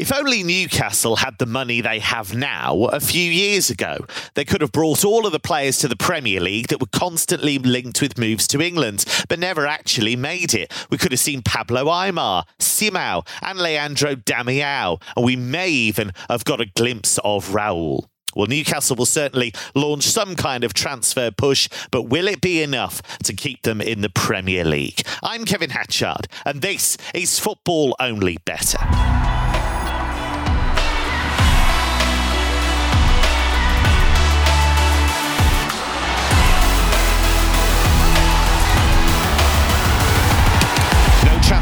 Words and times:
If 0.00 0.14
only 0.14 0.42
Newcastle 0.42 1.16
had 1.16 1.36
the 1.36 1.44
money 1.44 1.82
they 1.82 1.98
have 1.98 2.34
now 2.34 2.84
a 2.84 3.00
few 3.00 3.30
years 3.30 3.68
ago, 3.68 4.06
they 4.32 4.46
could 4.46 4.62
have 4.62 4.72
brought 4.72 5.04
all 5.04 5.26
of 5.26 5.32
the 5.32 5.38
players 5.38 5.76
to 5.80 5.88
the 5.88 5.94
Premier 5.94 6.40
League 6.40 6.68
that 6.68 6.80
were 6.80 6.86
constantly 6.90 7.58
linked 7.58 8.00
with 8.00 8.16
moves 8.16 8.46
to 8.46 8.62
England, 8.62 9.04
but 9.28 9.38
never 9.38 9.66
actually 9.66 10.16
made 10.16 10.54
it. 10.54 10.72
We 10.88 10.96
could 10.96 11.12
have 11.12 11.20
seen 11.20 11.42
Pablo 11.42 11.84
Aimar, 11.84 12.44
Simao, 12.58 13.24
and 13.42 13.58
Leandro 13.58 14.14
Damiao, 14.14 15.02
and 15.16 15.22
we 15.26 15.36
may 15.36 15.68
even 15.68 16.12
have 16.30 16.46
got 16.46 16.62
a 16.62 16.72
glimpse 16.74 17.18
of 17.22 17.50
Raul. 17.50 18.06
Well, 18.34 18.46
Newcastle 18.46 18.96
will 18.96 19.04
certainly 19.04 19.52
launch 19.74 20.04
some 20.04 20.34
kind 20.34 20.64
of 20.64 20.72
transfer 20.72 21.30
push, 21.30 21.68
but 21.90 22.04
will 22.04 22.26
it 22.26 22.40
be 22.40 22.62
enough 22.62 23.02
to 23.24 23.34
keep 23.34 23.64
them 23.64 23.82
in 23.82 24.00
the 24.00 24.08
Premier 24.08 24.64
League? 24.64 25.02
I'm 25.22 25.44
Kevin 25.44 25.68
Hatchard, 25.68 26.26
and 26.46 26.62
this 26.62 26.96
is 27.12 27.38
Football 27.38 27.94
Only 28.00 28.38
Better. 28.46 28.78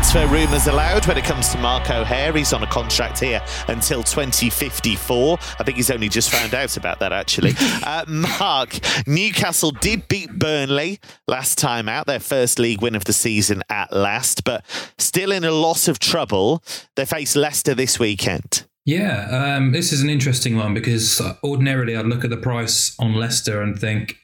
Transfer 0.08 0.34
rumours 0.34 0.66
allowed 0.66 1.06
when 1.06 1.18
it 1.18 1.24
comes 1.24 1.50
to 1.50 1.58
Mark 1.58 1.90
O'Haire. 1.90 2.32
He's 2.32 2.54
on 2.54 2.62
a 2.62 2.66
contract 2.66 3.20
here 3.20 3.42
until 3.66 4.02
2054. 4.02 5.38
I 5.58 5.64
think 5.64 5.76
he's 5.76 5.90
only 5.90 6.08
just 6.08 6.30
found 6.30 6.54
out 6.54 6.78
about 6.78 6.98
that, 7.00 7.12
actually. 7.12 7.52
Uh, 7.88 8.04
Mark, 8.06 8.78
Newcastle 9.06 9.70
did 9.70 10.08
beat 10.08 10.30
Burnley 10.38 11.00
last 11.26 11.56
time 11.58 11.88
out, 11.88 12.06
their 12.06 12.20
first 12.20 12.58
league 12.58 12.82
win 12.82 12.94
of 12.94 13.04
the 13.04 13.12
season 13.12 13.62
at 13.70 13.92
last, 13.92 14.44
but 14.44 14.64
still 14.98 15.32
in 15.32 15.44
a 15.44 15.50
lot 15.50 15.88
of 15.88 15.98
trouble. 15.98 16.62
They 16.96 17.06
face 17.06 17.34
Leicester 17.34 17.74
this 17.74 17.98
weekend. 17.98 18.66
Yeah, 18.84 19.56
um, 19.56 19.72
this 19.72 19.92
is 19.92 20.02
an 20.02 20.10
interesting 20.10 20.56
one 20.56 20.74
because 20.74 21.20
ordinarily 21.42 21.96
I'd 21.96 22.06
look 22.06 22.24
at 22.24 22.30
the 22.30 22.36
price 22.36 22.94
on 22.98 23.14
Leicester 23.14 23.62
and 23.62 23.78
think, 23.78 24.16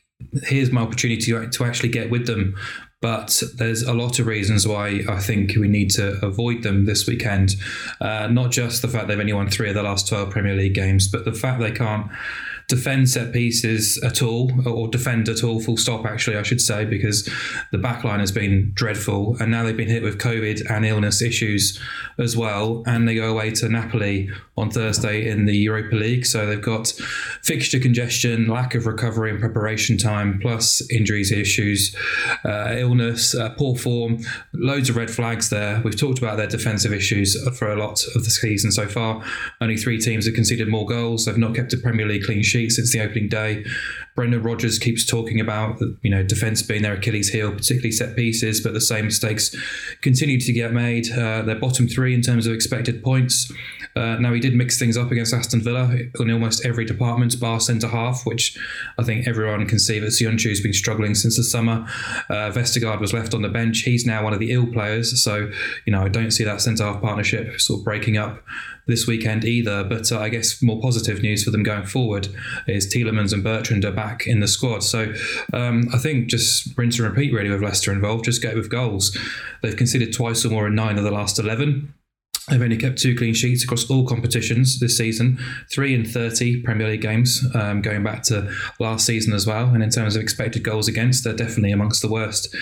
here's 0.42 0.70
my 0.70 0.82
opportunity 0.82 1.32
to 1.48 1.64
actually 1.64 1.90
get 1.90 2.10
with 2.10 2.27
them. 2.27 2.56
But 3.05 3.42
there's 3.56 3.83
a 3.83 3.92
lot 3.92 4.19
of 4.19 4.27
reasons 4.27 4.66
why 4.66 5.05
I 5.06 5.20
think 5.20 5.56
we 5.56 5.69
need 5.69 5.91
to 5.91 6.24
avoid 6.24 6.62
them 6.62 6.86
this 6.86 7.06
weekend. 7.06 7.55
Uh, 8.00 8.28
not 8.28 8.50
just 8.50 8.80
the 8.80 8.88
fact 8.88 9.08
they've 9.08 9.20
only 9.20 9.34
won 9.34 9.50
three 9.50 9.69
of 9.69 9.74
the 9.74 9.83
last 9.83 10.08
12 10.08 10.30
Premier 10.30 10.55
League 10.55 10.72
games, 10.72 11.06
but 11.06 11.27
the 11.27 11.34
fact 11.34 11.61
they 11.61 11.70
can't 11.70 12.11
defend 12.68 13.08
set 13.10 13.32
pieces 13.32 14.00
at 14.02 14.22
all, 14.22 14.50
or 14.66 14.88
defend 14.88 15.28
at 15.28 15.44
all, 15.44 15.60
full 15.60 15.76
stop, 15.76 16.06
actually, 16.06 16.36
I 16.36 16.42
should 16.42 16.60
say, 16.60 16.84
because 16.84 17.28
the 17.72 17.78
backline 17.78 18.20
has 18.20 18.32
been 18.32 18.72
dreadful. 18.74 19.36
And 19.40 19.50
now 19.50 19.62
they've 19.62 19.76
been 19.76 19.88
hit 19.88 20.02
with 20.02 20.18
COVID 20.18 20.70
and 20.70 20.86
illness 20.86 21.20
issues 21.20 21.78
as 22.18 22.36
well. 22.36 22.82
And 22.86 23.06
they 23.06 23.14
go 23.14 23.30
away 23.30 23.50
to 23.52 23.68
Napoli 23.68 24.30
on 24.56 24.70
Thursday 24.70 25.28
in 25.28 25.46
the 25.46 25.56
Europa 25.56 25.94
League. 25.94 26.24
So 26.24 26.46
they've 26.46 26.60
got 26.60 26.88
fixture 27.42 27.78
congestion, 27.78 28.46
lack 28.46 28.74
of 28.74 28.86
recovery 28.86 29.30
and 29.30 29.40
preparation 29.40 29.98
time, 29.98 30.38
plus 30.40 30.88
injuries 30.90 31.32
issues, 31.32 31.94
uh, 32.44 32.74
illness, 32.76 33.34
uh, 33.34 33.50
poor 33.50 33.76
form, 33.76 34.24
loads 34.52 34.88
of 34.88 34.96
red 34.96 35.10
flags 35.10 35.50
there. 35.50 35.82
We've 35.84 35.98
talked 35.98 36.18
about 36.18 36.36
their 36.36 36.46
defensive 36.46 36.92
issues 36.92 37.36
for 37.58 37.70
a 37.70 37.76
lot 37.76 38.04
of 38.14 38.24
the 38.24 38.30
season 38.30 38.72
so 38.72 38.86
far. 38.86 39.22
Only 39.60 39.76
three 39.76 39.98
teams 39.98 40.26
have 40.26 40.34
conceded 40.34 40.68
more 40.68 40.86
goals. 40.86 41.26
They've 41.26 41.36
not 41.36 41.54
kept 41.54 41.72
a 41.72 41.76
Premier 41.76 42.06
League 42.06 42.24
clean 42.24 42.42
sheet 42.42 42.53
since 42.69 42.92
the 42.92 43.00
opening 43.00 43.28
day. 43.28 43.64
Brendan 44.14 44.42
Rodgers 44.42 44.78
keeps 44.78 45.05
talking 45.05 45.41
about 45.41 45.80
you 46.02 46.10
know 46.10 46.22
defence 46.22 46.62
being 46.62 46.83
their 46.83 46.94
Achilles 46.94 47.30
heel, 47.30 47.50
particularly 47.50 47.91
set 47.91 48.14
pieces, 48.14 48.61
but 48.61 48.72
the 48.72 48.80
same 48.80 49.06
mistakes 49.06 49.55
continue 50.02 50.38
to 50.41 50.52
get 50.52 50.72
made. 50.72 51.11
Uh, 51.11 51.42
they're 51.42 51.58
bottom 51.58 51.88
three 51.88 52.14
in 52.14 52.22
terms 52.22 52.46
of 52.46 52.52
expected 52.52 53.02
points. 53.02 53.52
Uh, 53.96 54.16
now 54.16 54.33
he 54.33 54.41
did 54.41 54.55
mix 54.55 54.78
things 54.78 54.96
up 54.96 55.11
against 55.11 55.34
Aston 55.34 55.61
Villa 55.61 55.96
in 56.19 56.30
almost 56.30 56.64
every 56.64 56.84
department, 56.84 57.38
bar 57.41 57.61
centre 57.61 57.88
half, 57.88 58.24
which 58.24 58.56
I 58.98 59.02
think 59.02 59.27
everyone 59.27 59.66
can 59.66 59.78
see 59.78 59.98
that 59.98 60.08
Söyüncü's 60.08 60.61
been 60.61 60.72
struggling 60.72 61.14
since 61.14 61.36
the 61.36 61.44
summer. 61.44 61.86
Uh, 62.28 62.51
Vestergaard 62.51 63.01
was 63.01 63.12
left 63.12 63.34
on 63.34 63.42
the 63.42 63.48
bench. 63.48 63.80
He's 63.80 64.07
now 64.07 64.23
one 64.23 64.33
of 64.33 64.39
the 64.39 64.52
ill 64.52 64.67
players, 64.67 65.23
so 65.23 65.51
you 65.86 65.92
know 65.92 66.02
I 66.02 66.08
don't 66.08 66.30
see 66.30 66.45
that 66.45 66.61
centre 66.61 66.84
half 66.84 67.02
partnership 67.02 67.61
sort 67.61 67.80
of 67.80 67.84
breaking 67.84 68.17
up 68.17 68.42
this 68.86 69.06
weekend 69.06 69.45
either. 69.45 69.84
But 69.84 70.11
uh, 70.12 70.20
I 70.20 70.28
guess 70.28 70.62
more 70.62 70.80
positive 70.80 71.22
news 71.22 71.45
for 71.45 71.50
them 71.50 71.62
going 71.62 71.86
forward 71.86 72.28
is 72.67 72.92
Tielemans 72.92 73.33
and 73.33 73.42
Bertrand 73.42 73.84
are 73.84 73.92
back 73.92 74.27
in 74.27 74.40
the 74.40 74.48
squad. 74.48 74.83
So 74.83 75.12
um, 75.52 75.89
I 75.92 75.98
think 75.98 76.28
just 76.28 76.77
rinse 76.77 76.98
and 76.98 77.08
repeat 77.08 77.33
really 77.33 77.50
with 77.50 77.62
Leicester 77.62 77.92
involved. 77.92 78.24
Just 78.24 78.42
get 78.42 78.56
with 78.56 78.70
goals. 78.70 79.17
They've 79.62 79.77
conceded 79.77 80.12
twice 80.12 80.45
or 80.45 80.50
more 80.50 80.67
in 80.67 80.74
nine 80.74 80.98
of 80.98 81.05
the 81.05 81.11
last 81.11 81.39
eleven. 81.39 81.95
They've 82.48 82.60
only 82.60 82.77
kept 82.77 82.98
two 82.98 83.16
clean 83.16 83.32
sheets 83.32 83.64
across 83.64 83.88
all 83.88 84.06
competitions 84.06 84.78
this 84.78 84.98
season, 84.98 85.38
three 85.72 85.94
in 85.94 86.05
30 86.05 86.62
Premier 86.62 86.88
League 86.88 87.00
games, 87.00 87.42
um, 87.55 87.80
going 87.80 88.02
back 88.02 88.22
to 88.24 88.52
last 88.78 89.06
season 89.06 89.32
as 89.32 89.46
well. 89.46 89.68
And 89.68 89.82
in 89.82 89.88
terms 89.88 90.14
of 90.14 90.22
expected 90.22 90.62
goals 90.62 90.86
against, 90.86 91.24
they're 91.24 91.33
definitely 91.33 91.72
amongst 91.72 92.02
the 92.02 92.10
worst 92.10 92.54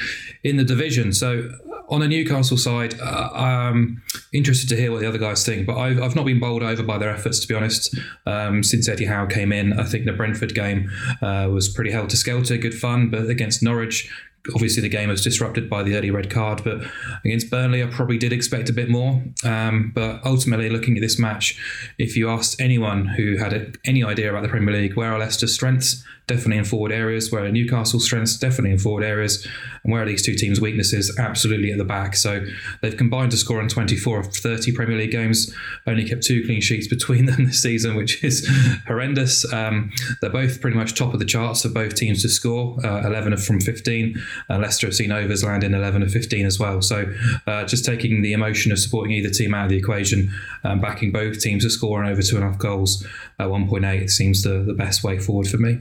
in 0.45 0.57
the 0.57 0.65
division. 0.65 1.13
So, 1.13 1.51
on 1.89 2.01
the 2.01 2.09
Newcastle 2.09 2.57
side, 2.57 2.99
uh, 3.01 3.31
I'm 3.35 4.03
interested 4.33 4.69
to 4.71 4.77
hear 4.77 4.91
what 4.93 5.01
the 5.01 5.09
other 5.09 5.19
guys 5.19 5.45
think, 5.45 5.67
but 5.67 5.77
I've, 5.77 6.01
I've 6.01 6.17
not 6.17 6.25
been 6.25 6.41
bowled 6.41 6.63
over 6.63 6.83
by 6.83 6.97
their 6.97 7.11
efforts, 7.11 7.41
to 7.41 7.49
be 7.49 7.55
honest, 7.55 7.95
um, 8.25 8.63
since 8.63 8.89
Eddie 8.89 9.05
Howe 9.05 9.27
came 9.27 9.53
in. 9.53 9.79
I 9.79 9.85
think 9.85 10.07
the 10.07 10.13
Brentford 10.13 10.55
game 10.55 10.91
uh, 11.21 11.49
was 11.53 11.69
pretty 11.69 11.91
helter 11.91 12.17
skelter, 12.17 12.57
good 12.57 12.75
fun, 12.75 13.11
but 13.11 13.29
against 13.29 13.63
Norwich, 13.63 14.11
obviously 14.55 14.83
the 14.83 14.89
game 14.89 15.09
was 15.09 15.23
disrupted 15.23 15.71
by 15.71 15.83
the 15.83 15.97
early 15.97 16.11
red 16.11 16.31
card, 16.31 16.63
but 16.65 16.83
against 17.25 17.51
Burnley, 17.51 17.83
I 17.83 17.87
probably 17.87 18.19
did 18.19 18.33
expect 18.33 18.69
a 18.69 18.73
bit 18.73 18.89
more. 18.89 19.23
Um, 19.45 19.93
but 19.95 20.25
ultimately, 20.25 20.69
looking 20.69 20.97
at 20.97 21.01
this 21.01 21.19
match, 21.19 21.59
if 21.99 22.17
you 22.17 22.29
asked 22.29 22.61
anyone 22.61 23.07
who 23.07 23.37
had 23.37 23.53
a, 23.53 23.73
any 23.85 24.03
idea 24.03 24.31
about 24.31 24.43
the 24.43 24.49
Premier 24.49 24.75
League, 24.75 24.97
where 24.97 25.13
are 25.13 25.19
Leicester's 25.19 25.55
strengths? 25.55 26.05
definitely 26.27 26.59
in 26.59 26.65
forward 26.65 26.93
areas, 26.93 27.33
where 27.33 27.45
are 27.45 27.51
Newcastle's 27.51 28.05
strengths 28.05 28.37
definitely 28.37 28.71
in 28.71 28.79
forward 28.79 29.05
areas, 29.05 29.47
and 29.83 29.93
where 29.93 30.03
are 30.03 30.07
these 30.07 30.23
two 30.23 30.35
teams' 30.35 30.61
weaknesses 30.61 31.17
absolutely 31.19 31.73
at 31.73 31.79
the 31.79 31.85
back. 31.85 32.15
So 32.15 32.45
they've 32.81 32.97
combined 32.97 33.33
to 33.33 33.37
score 33.37 33.61
in 33.61 33.69
24 33.69 34.21
of 34.21 34.35
30 34.35 34.73
Premier 34.73 34.97
League 34.97 35.11
games, 35.11 35.53
only 35.87 36.09
kept 36.09 36.23
two 36.23 36.45
clean 36.45 36.61
sheets 36.61 36.87
between 36.97 37.27
them 37.27 37.47
this 37.47 37.63
season, 37.63 37.97
which 37.97 38.23
is 38.23 38.49
horrendous. 38.87 39.51
Um, 39.53 39.91
they're 40.21 40.31
both 40.31 40.61
pretty 40.61 40.77
much 40.77 40.95
top 40.95 41.13
of 41.13 41.19
the 41.19 41.27
charts 41.27 41.63
for 41.63 41.69
both 41.69 41.95
teams 41.95 42.23
to 42.23 42.29
score, 42.29 42.79
uh, 42.85 43.07
11 43.07 43.37
from 43.39 43.61
15. 43.61 44.21
Uh, 44.49 44.59
Leicester 44.59 44.87
have 44.87 44.95
seen 44.95 45.13
overs 45.13 45.45
land 45.45 45.65
in 45.65 45.75
11 45.75 46.03
of 46.03 46.11
15 46.11 46.47
as 46.47 46.59
well. 46.59 46.83
So 46.83 47.13
uh, 47.47 47.65
just 47.65 47.85
taking 47.85 48.23
the 48.23 48.33
emotion 48.33 48.73
of 48.73 48.79
supporting 48.79 49.13
either 49.13 49.31
team 49.31 49.55
out 49.55 49.65
of 49.65 49.71
the 49.71 49.77
equation, 49.77 50.33
um, 50.65 50.81
backing 50.81 51.13
both 51.13 51.41
teams 51.41 51.65
to 51.65 51.71
score 51.71 52.05
over 52.05 52.23
two 52.23 52.37
and 52.37 52.45
a 52.45 52.49
half 52.49 52.59
goals 52.59 53.07
at 53.39 53.49
1.8 53.49 54.11
seems 54.11 54.43
the, 54.43 54.63
the 54.67 54.75
best 54.75 55.03
way 55.05 55.19
forward 55.19 55.49
for 55.49 55.59
me. 55.59 55.81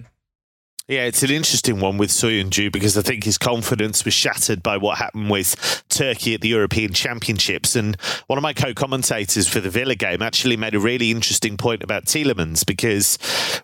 Yeah, 0.92 1.06
it's 1.06 1.24
an 1.24 1.32
interesting 1.32 1.80
one 1.80 1.98
with 1.98 2.10
Söyüncü 2.10 2.70
because 2.70 2.98
I 2.98 3.02
think 3.02 3.24
his 3.24 3.38
confidence 3.38 4.04
was 4.04 4.14
shattered 4.14 4.62
by 4.62 4.76
what 4.76 4.98
happened 4.98 5.30
with 5.30 5.84
Turkey 5.88 6.34
at 6.34 6.42
the 6.42 6.50
European 6.50 6.92
Championships. 6.92 7.78
And 7.78 7.96
one 8.28 8.38
of 8.38 8.42
my 8.42 8.52
co 8.52 8.74
commentators 8.74 9.48
for 9.48 9.62
the 9.62 9.70
Villa 9.70 9.96
game 9.96 10.22
actually 10.22 10.58
made 10.58 10.76
a 10.76 10.82
really 10.82 11.10
interesting 11.10 11.56
point 11.56 11.82
about 11.82 12.08
Tielemans 12.08 12.66
because 12.66 13.18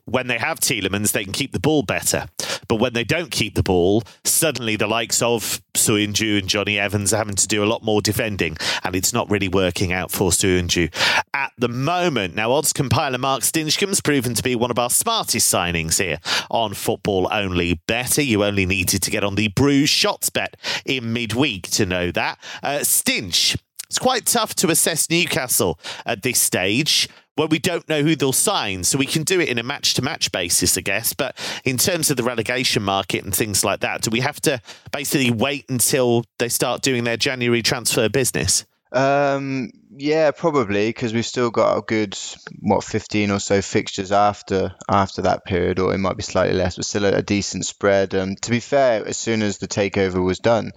when 0.05 0.27
they 0.27 0.37
have 0.37 0.61
Tielemans, 0.61 1.11
they 1.11 1.25
can 1.25 1.33
keep 1.33 1.51
the 1.51 1.59
ball 1.59 1.83
better. 1.83 2.27
But 2.67 2.78
when 2.78 2.94
they 2.94 3.03
don't 3.03 3.31
keep 3.31 3.55
the 3.55 3.63
ball, 3.63 4.03
suddenly 4.23 4.75
the 4.75 4.88
likes 4.88 5.22
of 5.22 5.61
Söyüncü 5.75 6.39
and 6.39 6.47
Jonny 6.47 6.79
Evans 6.79 7.13
are 7.13 7.17
having 7.17 7.35
to 7.35 7.47
do 7.47 7.63
a 7.63 7.66
lot 7.66 7.83
more 7.83 8.01
defending, 8.01 8.57
and 8.83 8.95
it's 8.95 9.13
not 9.13 9.29
really 9.29 9.47
working 9.47 9.94
out 9.94 10.11
for 10.11 10.31
Söyüncü 10.31 10.94
at 11.33 11.51
the 11.57 11.69
moment. 11.69 12.35
Now, 12.35 12.51
odds 12.51 12.73
compiler 12.73 13.17
Mark 13.17 13.44
Stinchcombe's 13.44 14.01
proven 14.01 14.33
to 14.33 14.44
be 14.44 14.56
one 14.56 14.72
of 14.72 14.79
our 14.79 14.89
smartest 14.89 15.53
signings 15.53 16.01
here 16.01 16.19
on 16.50 16.73
Football 16.73 17.27
only 17.31 17.81
better. 17.88 18.22
You 18.22 18.44
only 18.44 18.66
needed 18.66 19.01
to 19.03 19.11
get 19.11 19.23
on 19.23 19.35
the 19.35 19.50
Bruise 19.50 19.89
Shots 19.89 20.29
bet 20.29 20.57
in 20.85 21.13
midweek 21.13 21.69
to 21.72 21.85
know 21.85 22.11
that. 22.11 22.39
Uh, 22.63 22.79
Stinch, 22.79 23.57
it's 23.85 24.00
quite 24.00 24.25
tough 24.25 24.53
to 24.56 24.69
assess 24.69 25.09
Newcastle 25.09 25.79
at 26.06 26.23
this 26.23 26.41
stage 26.41 27.07
where 27.37 27.47
we 27.47 27.59
don't 27.59 27.88
know 27.88 28.01
who 28.01 28.15
they'll 28.15 28.33
sign. 28.33 28.83
So 28.83 28.97
we 28.97 29.06
can 29.06 29.23
do 29.23 29.39
it 29.39 29.47
in 29.47 29.57
a 29.57 29.63
match 29.63 29.94
to 29.94 30.01
match 30.01 30.31
basis, 30.31 30.77
I 30.77 30.81
guess. 30.81 31.13
But 31.13 31.38
in 31.63 31.77
terms 31.77 32.12
of 32.12 32.17
the 32.17 32.23
relegation 32.23 32.83
market 32.83 33.23
and 33.23 33.33
things 33.33 33.63
like 33.63 33.79
that, 33.81 34.01
do 34.01 34.09
we 34.09 34.19
have 34.19 34.41
to 34.41 34.59
basically 34.91 35.31
wait 35.31 35.65
until 35.69 36.25
they 36.39 36.50
start 36.50 36.81
doing 36.81 37.03
their 37.03 37.17
January 37.17 37.62
transfer 37.62 38.09
business? 38.09 38.65
Um, 38.91 39.71
yeah, 39.97 40.31
probably 40.31 40.88
because 40.88 41.13
we've 41.13 41.25
still 41.25 41.51
got 41.51 41.77
a 41.77 41.81
good 41.81 42.17
what 42.62 42.83
fifteen 42.83 43.31
or 43.31 43.39
so 43.39 43.62
fixtures 43.62 44.12
after 44.12 44.73
after 44.89 45.23
that 45.23 45.45
period, 45.45 45.79
or 45.79 45.94
it 45.94 45.97
might 45.97 46.15
be 46.15 46.23
slightly 46.23 46.56
less, 46.56 46.77
but 46.77 46.85
still 46.85 47.06
a, 47.06 47.17
a 47.17 47.21
decent 47.21 47.65
spread. 47.65 48.15
Um, 48.15 48.35
to 48.38 48.50
be 48.50 48.62
fair, 48.62 49.06
as 49.06 49.17
soon 49.17 49.41
as 49.41 49.57
the 49.57 49.67
takeover 49.67 50.23
was 50.23 50.39
done, 50.39 50.71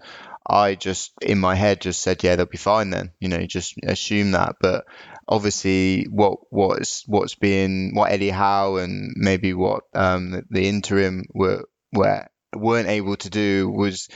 I 0.51 0.75
just 0.75 1.13
in 1.23 1.39
my 1.39 1.55
head 1.55 1.81
just 1.81 2.03
said, 2.03 2.25
yeah, 2.25 2.35
they'll 2.37 2.47
be 2.47 2.57
fine 2.57 2.91
then. 2.91 3.13
You 3.21 3.29
know, 3.29 3.47
just 3.47 3.75
assume 3.85 4.33
that. 4.33 4.57
But 4.61 4.85
obviously, 5.29 6.05
what 6.11 6.39
what's 6.51 7.05
what's 7.07 7.37
being 7.37 7.95
what 7.95 8.11
Eddie 8.11 8.31
Howe 8.31 8.77
and 8.77 9.13
maybe 9.17 9.55
what 9.55 9.85
um, 9.95 10.33
the, 10.33 10.45
the 10.51 10.69
interim 10.69 11.25
were 11.33 11.65
were 11.93 12.27
weren't 12.55 12.89
able 12.89 13.17
to 13.17 13.31
do 13.31 13.71
was 13.71 14.09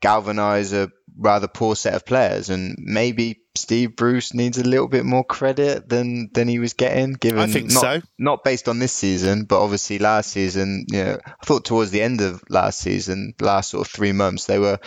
galvanize 0.00 0.72
a 0.72 0.90
rather 1.18 1.46
poor 1.46 1.76
set 1.76 1.92
of 1.92 2.06
players 2.06 2.48
and 2.48 2.74
maybe 2.78 3.41
Steve 3.54 3.96
Bruce 3.96 4.32
needs 4.32 4.56
a 4.56 4.64
little 4.64 4.88
bit 4.88 5.04
more 5.04 5.24
credit 5.24 5.86
than 5.86 6.30
than 6.32 6.48
he 6.48 6.58
was 6.58 6.72
getting. 6.72 7.12
Given 7.12 7.38
I 7.38 7.46
think 7.46 7.70
not, 7.70 7.80
so. 7.80 8.02
Not 8.18 8.44
based 8.44 8.66
on 8.68 8.78
this 8.78 8.92
season, 8.92 9.44
but 9.44 9.62
obviously 9.62 9.98
last 9.98 10.30
season. 10.30 10.86
You 10.88 11.04
know, 11.04 11.18
I 11.26 11.44
thought 11.44 11.66
towards 11.66 11.90
the 11.90 12.00
end 12.00 12.22
of 12.22 12.42
last 12.48 12.78
season, 12.78 13.34
last 13.40 13.70
sort 13.70 13.86
of 13.86 13.92
three 13.92 14.12
months, 14.12 14.46
they 14.46 14.58
were 14.58 14.78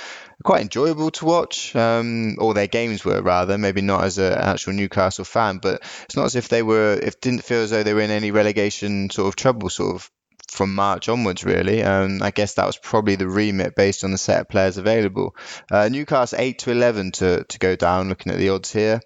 quite 0.44 0.62
enjoyable 0.62 1.12
to 1.12 1.26
watch. 1.26 1.76
Um, 1.76 2.38
or 2.40 2.56
their 2.56 2.68
games 2.68 3.06
were 3.06 3.22
rather, 3.22 3.58
maybe 3.60 3.82
not 3.82 4.04
as 4.04 4.18
an 4.18 4.34
actual 4.34 4.74
Newcastle 4.74 5.26
fan, 5.26 5.60
but 5.60 5.84
it's 6.06 6.16
not 6.16 6.26
as 6.26 6.36
if 6.36 6.50
they 6.50 6.64
were. 6.64 6.94
It 6.94 7.22
didn't 7.22 7.44
feel 7.44 7.62
as 7.62 7.70
though 7.70 7.84
they 7.84 7.94
were 7.94 8.02
in 8.02 8.12
any 8.12 8.32
relegation 8.32 9.12
sort 9.12 9.28
of 9.28 9.36
trouble, 9.36 9.70
sort 9.70 9.96
of 9.96 10.12
from 10.52 10.76
March 10.76 11.10
onwards, 11.10 11.44
really. 11.44 11.84
Um, 11.84 12.22
I 12.22 12.32
guess 12.32 12.56
that 12.56 12.68
was 12.68 12.78
probably 12.78 13.16
the 13.16 13.28
remit 13.28 13.76
based 13.76 14.04
on 14.04 14.12
the 14.12 14.18
set 14.18 14.42
of 14.42 14.50
players 14.50 14.78
available. 14.78 15.36
Uh, 15.72 15.90
Newcastle 15.90 16.40
eight 16.40 16.60
to 16.60 16.72
eleven 16.72 17.12
to 17.14 17.44
to 17.44 17.60
go 17.60 17.76
down. 17.76 18.10
Looking 18.10 18.32
at 18.32 18.38
the 18.38 18.50
odds 18.50 18.72
here, 18.72 19.02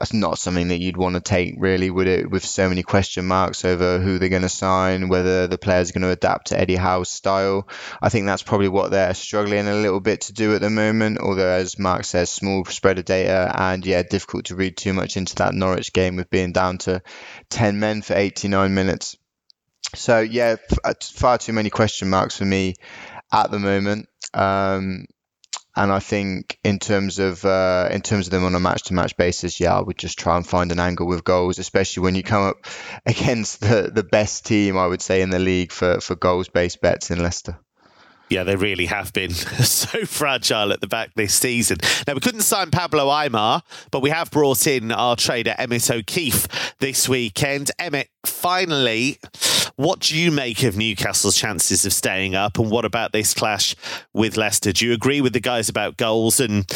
that's 0.00 0.14
not 0.14 0.38
something 0.38 0.68
that 0.68 0.80
you'd 0.80 0.96
want 0.96 1.14
to 1.16 1.20
take, 1.20 1.56
really, 1.58 1.90
would 1.90 2.06
it? 2.06 2.30
With 2.30 2.44
so 2.44 2.68
many 2.70 2.82
question 2.82 3.26
marks 3.26 3.66
over 3.66 3.98
who 3.98 4.18
they're 4.18 4.30
going 4.30 4.42
to 4.42 4.48
sign, 4.48 5.10
whether 5.10 5.46
the 5.46 5.58
players 5.58 5.90
are 5.90 5.92
going 5.92 6.02
to 6.02 6.10
adapt 6.10 6.48
to 6.48 6.58
Eddie 6.58 6.76
Howe's 6.76 7.10
style. 7.10 7.68
I 8.00 8.08
think 8.08 8.24
that's 8.24 8.42
probably 8.42 8.68
what 8.68 8.90
they're 8.90 9.12
struggling 9.12 9.68
a 9.68 9.74
little 9.74 10.00
bit 10.00 10.22
to 10.22 10.32
do 10.32 10.54
at 10.54 10.62
the 10.62 10.70
moment. 10.70 11.18
Although, 11.18 11.50
as 11.50 11.78
Mark 11.78 12.04
says, 12.04 12.30
small 12.30 12.64
spread 12.64 12.98
of 12.98 13.04
data 13.04 13.52
and 13.54 13.84
yeah, 13.84 14.02
difficult 14.02 14.46
to 14.46 14.56
read 14.56 14.78
too 14.78 14.94
much 14.94 15.18
into 15.18 15.34
that 15.36 15.54
Norwich 15.54 15.92
game 15.92 16.16
with 16.16 16.30
being 16.30 16.52
down 16.52 16.78
to 16.78 17.02
ten 17.50 17.78
men 17.78 18.00
for 18.00 18.14
89 18.14 18.72
minutes. 18.72 19.16
So 19.94 20.20
yeah, 20.20 20.56
uh, 20.84 20.94
far 21.00 21.38
too 21.38 21.52
many 21.52 21.70
question 21.70 22.10
marks 22.10 22.36
for 22.36 22.44
me 22.44 22.74
at 23.32 23.50
the 23.50 23.58
moment. 23.58 24.08
Um, 24.34 25.06
and 25.76 25.92
I 25.92 26.00
think 26.00 26.58
in 26.64 26.78
terms 26.78 27.18
of 27.18 27.44
uh, 27.44 27.88
in 27.90 28.02
terms 28.02 28.26
of 28.26 28.32
them 28.32 28.44
on 28.44 28.54
a 28.54 28.60
match 28.60 28.84
to 28.84 28.94
match 28.94 29.16
basis, 29.16 29.60
yeah, 29.60 29.76
I 29.76 29.80
would 29.80 29.98
just 29.98 30.18
try 30.18 30.36
and 30.36 30.46
find 30.46 30.72
an 30.72 30.80
angle 30.80 31.06
with 31.06 31.24
goals, 31.24 31.58
especially 31.58 32.02
when 32.02 32.14
you 32.14 32.22
come 32.22 32.42
up 32.42 32.66
against 33.06 33.60
the 33.60 33.90
the 33.92 34.02
best 34.02 34.46
team 34.46 34.76
I 34.76 34.86
would 34.86 35.02
say 35.02 35.22
in 35.22 35.30
the 35.30 35.38
league 35.38 35.72
for 35.72 36.00
for 36.00 36.16
goals 36.16 36.48
based 36.48 36.80
bets 36.80 37.10
in 37.10 37.22
Leicester. 37.22 37.58
Yeah, 38.30 38.44
they 38.44 38.54
really 38.54 38.86
have 38.86 39.12
been 39.12 39.30
so 39.34 40.04
fragile 40.04 40.72
at 40.72 40.80
the 40.80 40.86
back 40.86 41.14
this 41.16 41.34
season. 41.34 41.78
Now, 42.06 42.14
we 42.14 42.20
couldn't 42.20 42.42
sign 42.42 42.70
Pablo 42.70 43.08
Aimar, 43.08 43.62
but 43.90 44.02
we 44.02 44.10
have 44.10 44.30
brought 44.30 44.68
in 44.68 44.92
our 44.92 45.16
trader 45.16 45.52
Emmett 45.58 45.90
O'Keefe 45.90 46.46
this 46.78 47.08
weekend. 47.08 47.72
Emmett, 47.80 48.08
finally, 48.24 49.18
what 49.80 50.00
do 50.00 50.16
you 50.16 50.30
make 50.30 50.62
of 50.62 50.76
Newcastle's 50.76 51.36
chances 51.36 51.86
of 51.86 51.92
staying 51.94 52.34
up? 52.34 52.58
And 52.58 52.70
what 52.70 52.84
about 52.84 53.12
this 53.12 53.32
clash 53.32 53.74
with 54.12 54.36
Leicester? 54.36 54.72
Do 54.72 54.86
you 54.86 54.92
agree 54.92 55.22
with 55.22 55.32
the 55.32 55.40
guys 55.40 55.70
about 55.70 55.96
goals? 55.96 56.38
And 56.38 56.70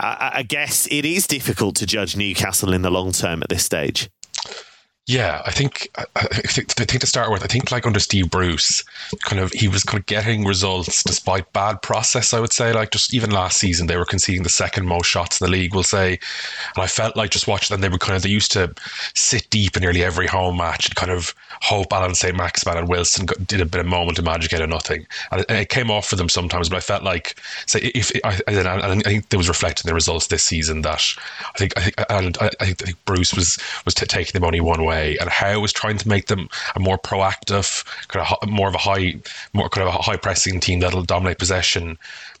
I, 0.00 0.30
I 0.36 0.42
guess 0.44 0.88
it 0.90 1.04
is 1.04 1.26
difficult 1.26 1.76
to 1.76 1.86
judge 1.86 2.16
Newcastle 2.16 2.72
in 2.72 2.80
the 2.80 2.90
long 2.90 3.12
term 3.12 3.42
at 3.42 3.50
this 3.50 3.64
stage. 3.64 4.08
Yeah, 5.08 5.40
I 5.46 5.52
think 5.52 5.88
I 6.16 6.26
think, 6.26 6.68
to 7.00 7.06
start 7.06 7.30
with, 7.30 7.42
I 7.42 7.46
think 7.46 7.72
like 7.72 7.86
under 7.86 7.98
Steve 7.98 8.30
Bruce, 8.30 8.84
kind 9.20 9.40
of 9.40 9.50
he 9.52 9.66
was 9.66 9.82
kind 9.82 9.98
of 10.00 10.04
getting 10.04 10.44
results 10.44 11.02
despite 11.02 11.50
bad 11.54 11.80
process. 11.80 12.34
I 12.34 12.40
would 12.40 12.52
say, 12.52 12.74
like 12.74 12.90
just 12.90 13.14
even 13.14 13.30
last 13.30 13.56
season, 13.56 13.86
they 13.86 13.96
were 13.96 14.04
conceding 14.04 14.42
the 14.42 14.50
second 14.50 14.86
most 14.86 15.06
shots 15.06 15.40
in 15.40 15.46
the 15.46 15.50
league. 15.50 15.72
We'll 15.72 15.82
say, 15.82 16.18
and 16.76 16.84
I 16.84 16.88
felt 16.88 17.16
like 17.16 17.30
just 17.30 17.48
watching 17.48 17.74
them, 17.74 17.80
they 17.80 17.88
were 17.88 17.96
kind 17.96 18.16
of 18.16 18.22
they 18.22 18.28
used 18.28 18.52
to 18.52 18.74
sit 19.14 19.48
deep 19.48 19.78
in 19.78 19.82
nearly 19.82 20.04
every 20.04 20.26
home 20.26 20.58
match 20.58 20.84
and 20.84 20.94
kind 20.94 21.10
of 21.10 21.34
hope 21.62 21.90
Allan 21.90 22.14
Saint-Maximin 22.14 22.76
and 22.76 22.88
Wilson 22.88 23.28
did 23.46 23.62
a 23.62 23.66
bit 23.66 23.80
of 23.80 23.86
moment 23.86 24.18
of 24.18 24.26
magic 24.26 24.52
out 24.52 24.60
of 24.60 24.68
nothing, 24.68 25.06
and 25.32 25.42
it, 25.48 25.70
came 25.70 25.90
off 25.90 26.06
for 26.06 26.16
them 26.16 26.28
sometimes. 26.28 26.68
But 26.68 26.76
I 26.76 26.80
felt 26.80 27.02
like, 27.02 27.40
say, 27.64 27.80
if 27.94 28.12
I, 28.24 28.38
I, 28.46 28.92
I 28.92 29.00
think 29.00 29.30
there 29.30 29.38
was 29.38 29.48
reflecting 29.48 29.88
the 29.88 29.94
results 29.94 30.26
this 30.26 30.42
season 30.42 30.82
that 30.82 31.02
I 31.54 31.58
think 31.58 31.78
I 31.78 31.80
think 31.80 31.94
and 32.10 32.36
I 32.60 32.74
think 32.74 33.02
Bruce 33.06 33.32
was 33.32 33.58
was 33.86 33.94
t- 33.94 34.04
taking 34.04 34.34
them 34.34 34.44
only 34.44 34.60
one 34.60 34.84
way 34.84 34.97
way, 34.98 35.16
and 35.20 35.28
Howe 35.30 35.60
was 35.60 35.72
trying 35.72 35.98
to 35.98 36.08
make 36.08 36.26
them 36.26 36.48
a 36.74 36.80
more 36.80 36.98
proactive, 36.98 37.84
kind 38.08 38.26
of 38.26 38.48
more 38.48 38.68
of 38.68 38.74
a 38.74 38.78
high, 38.78 39.14
more 39.52 39.68
kind 39.68 39.88
of 39.88 39.94
a 39.94 40.02
high 40.02 40.16
pressing 40.16 40.60
team 40.60 40.80
that'll 40.80 41.02
dominate 41.02 41.38
possession. 41.38 41.98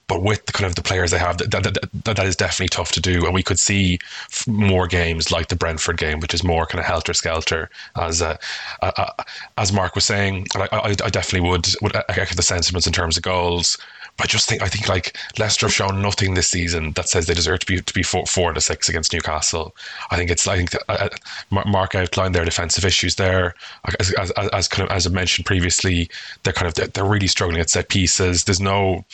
But 0.08 0.22
with 0.22 0.46
the 0.46 0.52
kind 0.52 0.64
of 0.64 0.74
the 0.74 0.82
players 0.82 1.10
they 1.10 1.18
have, 1.18 1.36
that, 1.36 1.50
that, 1.50 1.64
that, 1.64 2.16
that 2.16 2.26
is 2.26 2.34
definitely 2.34 2.68
tough 2.68 2.92
to 2.92 3.00
do. 3.00 3.26
And 3.26 3.34
we 3.34 3.42
could 3.42 3.58
see 3.58 3.98
more 4.46 4.86
games 4.86 5.30
like 5.30 5.48
the 5.48 5.56
Brentford 5.56 5.98
game, 5.98 6.20
which 6.20 6.32
is 6.32 6.42
more 6.42 6.64
kind 6.64 6.80
of 6.80 6.86
helter 6.86 7.12
skelter, 7.12 7.68
as 7.94 8.22
uh, 8.22 8.38
uh, 8.80 8.92
uh, 8.96 9.24
as 9.58 9.70
Mark 9.70 9.94
was 9.94 10.06
saying. 10.06 10.46
I, 10.56 10.68
I, 10.72 10.88
I 10.88 11.10
definitely 11.10 11.46
would 11.50 11.66
would 11.82 11.94
echo 11.94 12.34
the 12.34 12.42
sentiments 12.42 12.86
in 12.86 12.92
terms 12.94 13.18
of 13.18 13.22
goals. 13.22 13.76
I 14.20 14.26
just 14.26 14.48
think 14.48 14.62
I 14.62 14.68
think 14.68 14.88
like 14.88 15.16
Leicester 15.38 15.66
have 15.66 15.74
shown 15.74 16.02
nothing 16.02 16.34
this 16.34 16.48
season 16.48 16.92
that 16.92 17.08
says 17.08 17.26
they 17.26 17.34
deserve 17.34 17.60
to 17.60 17.66
be 17.66 17.80
to 17.80 17.94
be 17.94 18.02
four, 18.02 18.26
four 18.26 18.52
to 18.52 18.60
six 18.60 18.88
against 18.88 19.12
Newcastle. 19.12 19.74
I 20.10 20.16
think 20.16 20.30
it's 20.30 20.46
I 20.46 20.56
think 20.56 20.74
uh, 20.74 20.78
uh 20.88 21.62
Mark 21.66 21.94
outlined 21.94 22.34
their 22.34 22.44
defensive 22.44 22.84
issues 22.84 23.14
there, 23.14 23.54
as, 24.00 24.12
as, 24.14 24.30
as, 24.52 24.68
kind 24.68 24.88
of 24.88 24.94
as 24.94 25.06
I 25.06 25.10
mentioned 25.10 25.46
previously, 25.46 26.10
they're 26.42 26.52
kind 26.52 26.66
of 26.66 26.74
they're, 26.74 26.88
they're 26.88 27.04
really 27.04 27.28
struggling 27.28 27.60
at 27.60 27.70
set 27.70 27.88
pieces. 27.88 28.44
There's 28.44 28.60
no 28.60 29.04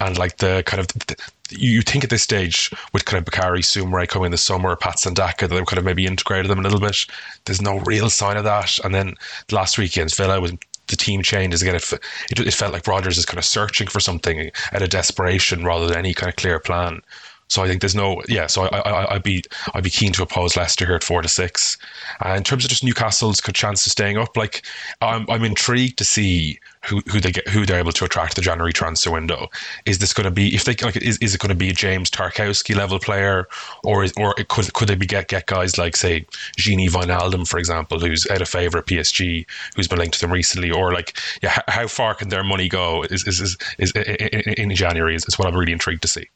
and 0.00 0.18
like 0.18 0.38
the 0.38 0.62
kind 0.66 0.80
of 0.80 0.88
the, 0.88 1.16
you 1.50 1.82
think 1.82 2.04
at 2.04 2.10
this 2.10 2.22
stage 2.22 2.70
with 2.92 3.04
kind 3.04 3.18
of 3.18 3.30
Bakary 3.30 3.60
Soumaré 3.60 4.08
coming 4.08 4.26
in 4.26 4.32
the 4.32 4.38
summer, 4.38 4.74
Patson 4.76 5.14
Daka, 5.14 5.48
they 5.48 5.56
kind 5.56 5.78
of 5.78 5.84
maybe 5.84 6.06
integrated 6.06 6.50
them 6.50 6.58
a 6.58 6.62
little 6.62 6.80
bit. 6.80 7.06
There's 7.44 7.60
no 7.60 7.78
real 7.80 8.10
sign 8.10 8.36
of 8.36 8.44
that. 8.44 8.78
And 8.84 8.94
then 8.94 9.14
last 9.50 9.78
weekend's 9.78 10.14
Villa 10.14 10.40
was 10.40 10.52
the 10.88 10.96
team 10.96 11.22
changes 11.22 11.62
again. 11.62 11.76
It, 11.76 11.92
it, 12.30 12.40
it 12.40 12.54
felt 12.54 12.72
like 12.72 12.86
Rodgers 12.86 13.18
is 13.18 13.26
kind 13.26 13.38
of 13.38 13.44
searching 13.44 13.86
for 13.86 14.00
something 14.00 14.50
out 14.72 14.82
of 14.82 14.90
desperation 14.90 15.64
rather 15.64 15.86
than 15.86 15.96
any 15.96 16.14
kind 16.14 16.28
of 16.28 16.36
clear 16.36 16.58
plan. 16.58 17.00
So 17.48 17.62
I 17.62 17.68
think 17.68 17.82
there's 17.82 17.94
no 17.94 18.22
yeah. 18.28 18.46
So 18.46 18.62
I, 18.62 18.78
I 18.78 19.14
I'd 19.14 19.22
be 19.22 19.44
I'd 19.74 19.84
be 19.84 19.90
keen 19.90 20.12
to 20.14 20.22
oppose 20.22 20.56
Leicester 20.56 20.86
here 20.86 20.94
at 20.94 21.04
four 21.04 21.20
to 21.20 21.28
six. 21.28 21.76
Uh, 22.24 22.30
in 22.30 22.44
terms 22.44 22.64
of 22.64 22.70
just 22.70 22.82
Newcastle's 22.82 23.42
chance 23.52 23.86
of 23.86 23.92
staying 23.92 24.16
up, 24.16 24.36
like 24.38 24.62
I'm 25.02 25.26
I'm 25.28 25.44
intrigued 25.44 25.98
to 25.98 26.04
see 26.04 26.58
who, 26.84 27.00
who 27.10 27.20
they 27.20 27.32
get 27.32 27.46
who 27.48 27.64
they're 27.64 27.78
able 27.78 27.92
to 27.92 28.04
attract 28.04 28.36
the 28.36 28.42
January 28.42 28.72
transfer 28.72 29.10
window. 29.10 29.48
Is 29.86 29.98
this 29.98 30.12
going 30.12 30.24
to 30.24 30.30
be 30.30 30.54
if 30.54 30.64
they 30.64 30.74
like 30.82 30.96
is, 30.96 31.18
is 31.18 31.34
it 31.34 31.40
going 31.40 31.50
to 31.50 31.54
be 31.54 31.70
a 31.70 31.72
James 31.72 32.10
Tarkowski 32.10 32.74
level 32.76 32.98
player 32.98 33.46
or 33.84 34.04
is, 34.04 34.12
or 34.16 34.34
could 34.34 34.72
could 34.74 34.88
they 34.88 34.94
be 34.94 35.06
get 35.06 35.28
get 35.28 35.46
guys 35.46 35.78
like 35.78 35.96
say 35.96 36.26
Gini 36.58 36.88
Wijnaldum 36.88 37.46
for 37.46 37.58
example 37.58 37.98
who's 38.00 38.28
out 38.30 38.42
of 38.42 38.48
favour 38.48 38.78
at 38.78 38.86
PSG 38.86 39.46
who's 39.76 39.88
been 39.88 39.98
linked 39.98 40.14
to 40.14 40.20
them 40.20 40.32
recently 40.32 40.70
or 40.70 40.92
like 40.92 41.18
yeah 41.42 41.60
how 41.68 41.86
far 41.86 42.14
can 42.14 42.28
their 42.28 42.44
money 42.44 42.68
go 42.68 43.02
is 43.04 43.26
is 43.26 43.40
is, 43.40 43.56
is 43.78 43.92
in, 43.92 44.70
in 44.70 44.74
January 44.74 45.14
is, 45.14 45.24
is 45.26 45.38
what 45.38 45.48
I'm 45.48 45.56
really 45.56 45.72
intrigued 45.72 46.02
to 46.02 46.08
see. 46.08 46.28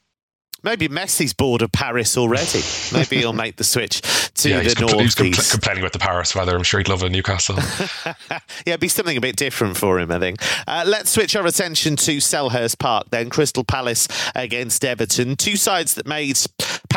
Maybe 0.63 0.87
Messi's 0.87 1.33
bored 1.33 1.61
of 1.61 1.71
Paris 1.71 2.17
already. 2.17 2.61
Maybe 2.91 3.17
he'll 3.17 3.33
make 3.33 3.57
the 3.57 3.63
switch 3.63 4.01
to 4.35 4.49
yeah, 4.49 4.57
the 4.57 4.63
he's 4.63 4.75
compl- 4.75 5.01
He's 5.01 5.15
compl- 5.15 5.51
complaining 5.51 5.83
about 5.83 5.93
the 5.93 5.99
Paris 5.99 6.35
weather. 6.35 6.55
I'm 6.55 6.63
sure 6.63 6.79
he'd 6.79 6.89
love 6.89 7.03
a 7.03 7.09
Newcastle. 7.09 7.55
yeah, 8.05 8.39
it'd 8.65 8.79
be 8.79 8.87
something 8.87 9.17
a 9.17 9.21
bit 9.21 9.35
different 9.35 9.77
for 9.77 9.99
him, 9.99 10.11
I 10.11 10.19
think. 10.19 10.39
Uh, 10.67 10.83
let's 10.87 11.09
switch 11.11 11.35
our 11.35 11.45
attention 11.45 11.95
to 11.97 12.17
Selhurst 12.17 12.79
Park 12.79 13.07
then. 13.11 13.29
Crystal 13.29 13.63
Palace 13.63 14.07
against 14.35 14.83
Everton. 14.83 15.35
Two 15.35 15.55
sides 15.55 15.95
that 15.95 16.07
made 16.07 16.37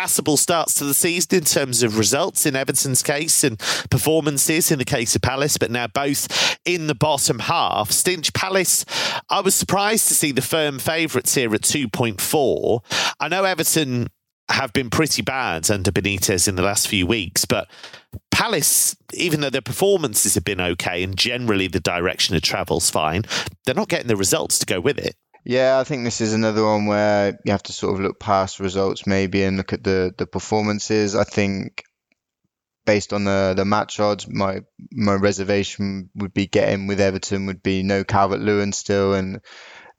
passable 0.01 0.39
starts 0.39 0.73
to 0.77 0.85
the 0.87 0.95
season 0.95 1.41
in 1.41 1.45
terms 1.45 1.83
of 1.83 1.99
results 1.99 2.47
in 2.47 2.57
Everton's 2.57 3.03
case 3.03 3.45
and 3.45 3.59
performances 3.91 4.71
in 4.71 4.79
the 4.79 4.85
case 4.87 5.15
of 5.15 5.21
Palace, 5.21 5.59
but 5.59 5.71
now 5.71 5.87
both 5.87 6.57
in 6.65 6.87
the 6.87 6.95
bottom 6.95 7.39
half. 7.39 7.91
Stinch 7.91 8.33
Palace, 8.33 8.87
I 9.29 9.43
was 9.43 9.55
surprised 9.55 10.09
to 10.09 10.15
see 10.15 10.33
the 10.33 10.41
firm 10.41 10.79
favourites 10.79 11.35
here 11.35 11.55
at 11.55 11.61
2.4. 11.61 12.83
I 13.21 13.29
know 13.29 13.45
Everton 13.45 14.07
have 14.49 14.73
been 14.73 14.89
pretty 14.89 15.21
bad 15.21 15.71
under 15.71 15.93
Benitez 15.93 16.49
in 16.49 16.57
the 16.57 16.63
last 16.63 16.89
few 16.89 17.07
weeks, 17.07 17.45
but 17.45 17.69
Palace, 18.31 18.97
even 19.13 19.43
though 19.43 19.51
their 19.51 19.61
performances 19.61 20.33
have 20.35 20.45
been 20.45 20.63
okay 20.63 21.03
and 21.03 21.15
generally 21.15 21.69
the 21.69 21.79
direction 21.79 22.35
of 22.35 22.41
travel's 22.41 22.89
fine, 22.89 23.25
they're 23.67 23.75
not 23.75 23.91
getting 23.91 24.09
the 24.09 24.17
results 24.17 24.59
to 24.61 24.65
go 24.65 24.81
with 24.81 24.97
it. 24.99 25.15
Yeah, 25.45 25.79
I 25.79 25.85
think 25.85 26.05
this 26.05 26.21
is 26.21 26.35
another 26.35 26.65
one 26.65 26.87
where 26.87 27.39
you 27.45 27.53
have 27.53 27.63
to 27.65 27.73
sort 27.73 27.95
of 27.95 28.01
look 28.01 28.21
past 28.21 28.61
results 28.61 29.07
maybe 29.07 29.43
and 29.43 29.57
look 29.57 29.73
at 29.73 29.83
the 29.83 30.15
the 30.17 30.27
performances. 30.27 31.15
I 31.15 31.25
think 31.25 31.83
based 32.85 33.13
on 33.13 33.25
the 33.25 33.55
the 33.57 33.65
match 33.65 33.99
odds, 34.01 34.29
my 34.29 34.61
my 34.93 35.15
reservation 35.15 36.11
would 36.15 36.35
be 36.35 36.47
getting 36.47 36.87
with 36.87 37.01
Everton 37.01 37.47
would 37.47 37.63
be 37.63 37.83
no 37.83 38.05
Calvert 38.05 38.41
Lewin 38.41 38.73
still 38.73 39.15
and 39.15 39.41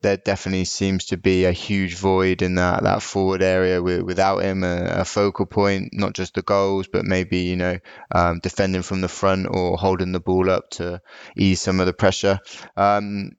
there 0.01 0.17
definitely 0.17 0.65
seems 0.65 1.05
to 1.05 1.17
be 1.17 1.45
a 1.45 1.51
huge 1.51 1.95
void 1.95 2.41
in 2.41 2.55
that, 2.55 2.83
that 2.83 3.03
forward 3.03 3.43
area 3.43 3.81
with, 3.81 4.01
without 4.01 4.39
him, 4.39 4.63
a, 4.63 4.85
a, 4.85 5.05
focal 5.05 5.45
point, 5.45 5.89
not 5.93 6.13
just 6.13 6.33
the 6.33 6.41
goals, 6.41 6.87
but 6.91 7.05
maybe, 7.05 7.39
you 7.39 7.55
know, 7.55 7.77
um, 8.13 8.39
defending 8.41 8.81
from 8.81 9.01
the 9.01 9.07
front 9.07 9.47
or 9.49 9.77
holding 9.77 10.11
the 10.11 10.19
ball 10.19 10.49
up 10.49 10.69
to 10.71 10.99
ease 11.37 11.61
some 11.61 11.79
of 11.79 11.85
the 11.85 11.93
pressure. 11.93 12.39
Um, 12.75 13.33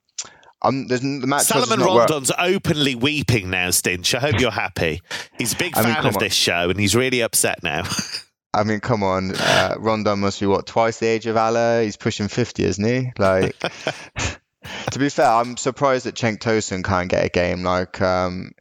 um, 0.63 0.87
there's 0.87 1.01
the 1.01 1.27
match. 1.27 1.43
Salomon 1.43 1.81
Rondon's 1.81 2.31
work. 2.31 2.39
openly 2.41 2.95
weeping 2.95 3.51
now, 3.51 3.69
Stinch. 3.69 4.15
I 4.15 4.21
hope 4.21 4.41
you're 4.41 4.51
happy. 4.51 5.03
He's 5.39 5.53
a 5.53 5.57
big 5.57 5.75
fan 5.75 5.87
I 5.87 5.89
mean, 5.89 6.07
of 6.07 6.17
on. 6.17 6.21
this 6.21 6.35
show 6.35 6.71
and 6.71 6.79
he's 6.79 6.95
really 6.95 7.21
upset 7.21 7.63
now. 7.63 7.83
I 8.55 8.65
mean, 8.65 8.81
come 8.81 9.03
on. 9.03 9.35
Uh, 9.35 9.77
Rondon 9.79 10.21
must 10.21 10.39
be 10.39 10.47
what, 10.47 10.67
twice 10.67 10.99
the 10.99 11.07
age 11.07 11.27
of 11.27 11.37
Allah? 11.37 11.83
He's 11.83 11.97
pushing 11.97 12.29
50, 12.29 12.65
isn't 12.65 12.85
he? 12.85 13.13
Like. 13.19 13.57
to 14.93 14.99
be 14.99 15.09
fair, 15.09 15.27
I'm 15.27 15.57
surprised 15.57 16.07
that 16.07 16.15
Cenk 16.15 16.39
Tosun 16.39 16.85
can't 16.85 17.09
get 17.09 17.25
a 17.25 17.29
game. 17.29 17.63
Like, 17.63 18.01
um, 18.01 18.53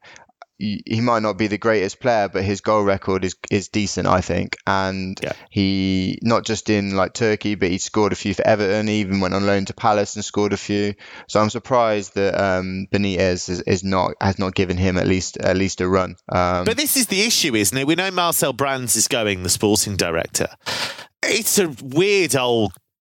he 0.61 1.01
might 1.01 1.23
not 1.23 1.37
be 1.37 1.47
the 1.47 1.57
greatest 1.57 1.99
player, 1.99 2.29
but 2.29 2.43
his 2.43 2.61
goal 2.61 2.83
record 2.83 3.25
is 3.25 3.35
is 3.49 3.69
decent, 3.69 4.07
I 4.07 4.21
think. 4.21 4.57
And 4.67 5.19
yeah. 5.21 5.33
he 5.49 6.19
not 6.21 6.45
just 6.45 6.69
in 6.69 6.95
like 6.95 7.13
Turkey, 7.13 7.55
but 7.55 7.69
he 7.69 7.77
scored 7.77 8.13
a 8.13 8.15
few 8.15 8.33
for 8.33 8.45
Everton. 8.45 8.87
He 8.87 9.01
even 9.01 9.19
went 9.19 9.33
on 9.33 9.45
loan 9.45 9.65
to 9.65 9.73
Palace 9.73 10.15
and 10.15 10.23
scored 10.23 10.53
a 10.53 10.57
few. 10.57 10.93
So 11.27 11.39
I'm 11.39 11.49
surprised 11.49 12.15
that 12.15 12.39
um, 12.39 12.87
Benitez 12.93 13.49
is, 13.49 13.61
is, 13.61 13.83
not 13.83 14.13
has 14.21 14.37
not 14.37 14.55
given 14.55 14.77
him 14.77 14.97
at 14.97 15.07
least 15.07 15.37
at 15.37 15.57
least 15.57 15.81
a 15.81 15.87
run. 15.87 16.15
Um, 16.31 16.65
but 16.65 16.77
this 16.77 16.95
is 16.95 17.07
the 17.07 17.21
issue, 17.21 17.55
isn't 17.55 17.77
it? 17.77 17.87
We 17.87 17.95
know 17.95 18.11
Marcel 18.11 18.53
Brands 18.53 18.95
is 18.95 19.07
going, 19.07 19.43
the 19.43 19.49
sporting 19.49 19.95
director. 19.95 20.47
It's 21.23 21.57
a 21.59 21.73
weird 21.81 22.35
old 22.35 22.73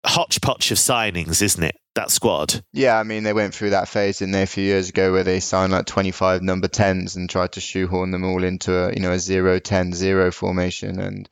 hodgepodge 0.06 0.72
of 0.72 0.78
signings, 0.78 1.42
isn't 1.42 1.64
it? 1.64 1.76
That 1.96 2.10
squad. 2.10 2.64
Yeah, 2.72 2.98
I 2.98 3.04
mean 3.04 3.24
they 3.24 3.34
went 3.34 3.54
through 3.54 3.72
that 3.72 3.90
phase 3.90 4.22
in 4.22 4.32
there 4.32 4.44
a 4.44 4.48
few 4.48 4.64
years 4.64 4.90
ago 4.90 5.12
where 5.12 5.26
they 5.26 5.42
signed 5.42 5.74
like 5.74 5.86
25 5.86 6.42
number 6.42 6.70
10s 6.70 7.18
and 7.18 7.30
tried 7.30 7.54
to 7.54 7.62
shoehorn 7.62 8.12
them 8.12 8.24
all 8.24 8.44
into 8.44 8.74
a 8.74 8.94
you 8.94 9.02
know 9.02 9.12
a 9.12 9.18
0-10-0 9.18 10.34
formation 10.34 11.00
and 11.00 11.28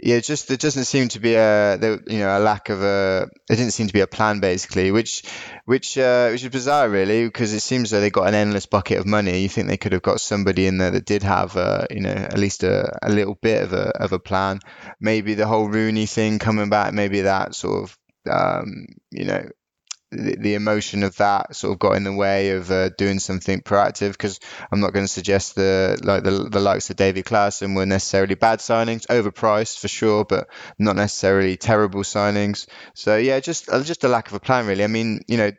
yeah, 0.00 0.20
just 0.20 0.48
there 0.48 0.56
doesn't 0.56 0.84
seem 0.84 1.08
to 1.08 1.20
be 1.20 1.34
a 1.34 1.78
you 1.80 2.18
know 2.18 2.36
a 2.36 2.38
lack 2.38 2.68
of 2.68 2.82
a 2.82 3.28
there 3.48 3.56
didn't 3.56 3.72
seem 3.72 3.86
to 3.86 3.92
be 3.92 4.00
a 4.00 4.06
plan 4.06 4.40
basically, 4.40 4.90
which 4.90 5.22
which 5.64 5.96
uh, 5.96 6.28
which 6.28 6.42
is 6.42 6.50
bizarre 6.50 6.90
really 6.90 7.24
because 7.24 7.54
it 7.54 7.60
seems 7.60 7.90
that 7.90 8.00
they 8.00 8.10
got 8.10 8.28
an 8.28 8.34
endless 8.34 8.66
bucket 8.66 8.98
of 8.98 9.06
money. 9.06 9.40
You 9.40 9.48
think 9.48 9.68
they 9.68 9.78
could 9.78 9.92
have 9.92 10.02
got 10.02 10.20
somebody 10.20 10.66
in 10.66 10.76
there 10.76 10.90
that 10.90 11.06
did 11.06 11.22
have 11.22 11.56
uh, 11.56 11.86
you 11.90 12.00
know 12.00 12.10
at 12.10 12.36
least 12.36 12.64
a, 12.64 12.98
a 13.02 13.10
little 13.10 13.38
bit 13.40 13.62
of 13.62 13.72
a 13.72 13.96
of 14.02 14.12
a 14.12 14.18
plan. 14.18 14.60
Maybe 15.00 15.32
the 15.34 15.46
whole 15.46 15.68
Rooney 15.68 16.06
thing 16.06 16.38
coming 16.38 16.68
back, 16.68 16.92
maybe 16.92 17.22
that 17.22 17.54
sort 17.54 17.84
of 17.84 17.98
um, 18.30 18.86
you 19.10 19.24
know 19.24 19.48
the, 20.14 20.54
emotion 20.54 21.02
of 21.02 21.16
that 21.16 21.54
sort 21.54 21.72
of 21.72 21.78
got 21.78 21.96
in 21.96 22.04
the 22.04 22.12
way 22.12 22.50
of 22.50 22.70
uh, 22.70 22.90
doing 22.90 23.18
something 23.18 23.60
proactive 23.60 24.12
because 24.12 24.40
I'm 24.70 24.80
not 24.80 24.92
going 24.92 25.04
to 25.04 25.12
suggest 25.12 25.54
the 25.54 25.98
like 26.02 26.22
the, 26.22 26.48
the 26.50 26.60
likes 26.60 26.90
of 26.90 26.96
David 26.96 27.24
Klaassen 27.24 27.74
were 27.74 27.86
necessarily 27.86 28.34
bad 28.34 28.60
signings, 28.60 29.06
overpriced 29.06 29.80
for 29.80 29.88
sure, 29.88 30.24
but 30.24 30.48
not 30.78 30.96
necessarily 30.96 31.56
terrible 31.56 32.02
signings. 32.02 32.66
So 32.94 33.16
yeah, 33.16 33.40
just 33.40 33.68
uh, 33.68 33.82
just 33.82 34.04
a 34.04 34.08
lack 34.08 34.28
of 34.28 34.34
a 34.34 34.40
plan 34.40 34.66
really. 34.66 34.84
I 34.84 34.88
mean, 34.88 35.20
you 35.26 35.36
know, 35.36 35.52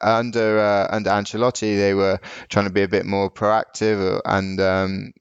under 0.00 0.58
uh, 0.58 0.88
under 0.90 1.10
Ancelotti, 1.10 1.76
they 1.76 1.94
were 1.94 2.20
trying 2.48 2.66
to 2.66 2.72
be 2.72 2.82
a 2.82 2.88
bit 2.88 3.06
more 3.06 3.30
proactive 3.30 4.16
uh, 4.16 4.20
and. 4.24 4.60
Um, 4.60 5.12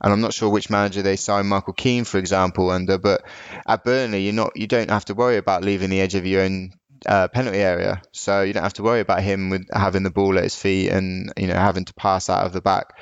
and 0.00 0.12
I'm 0.12 0.20
not 0.20 0.34
sure 0.34 0.50
which 0.50 0.70
manager 0.70 1.02
they 1.02 1.14
signed 1.14 1.48
Michael 1.48 1.72
Keane, 1.72 2.02
for 2.02 2.18
example, 2.18 2.68
under. 2.70 2.98
But 2.98 3.22
at 3.64 3.84
Burnley, 3.84 4.22
you're 4.22 4.32
not, 4.32 4.56
you 4.56 4.66
don't 4.66 4.90
have 4.90 5.04
to 5.04 5.14
worry 5.14 5.36
about 5.36 5.62
leaving 5.62 5.88
the 5.88 6.00
edge 6.00 6.16
of 6.16 6.26
your 6.26 6.42
own 6.42 6.72
uh, 7.06 7.28
penalty 7.28 7.58
area, 7.58 8.02
so 8.12 8.42
you 8.42 8.52
don't 8.52 8.62
have 8.62 8.74
to 8.74 8.82
worry 8.82 9.00
about 9.00 9.22
him 9.22 9.50
with 9.50 9.66
having 9.72 10.02
the 10.02 10.10
ball 10.10 10.36
at 10.38 10.44
his 10.44 10.56
feet 10.56 10.90
and 10.90 11.32
you 11.36 11.46
know 11.46 11.54
having 11.54 11.84
to 11.84 11.94
pass 11.94 12.28
out 12.28 12.46
of 12.46 12.52
the 12.52 12.60
back. 12.60 12.94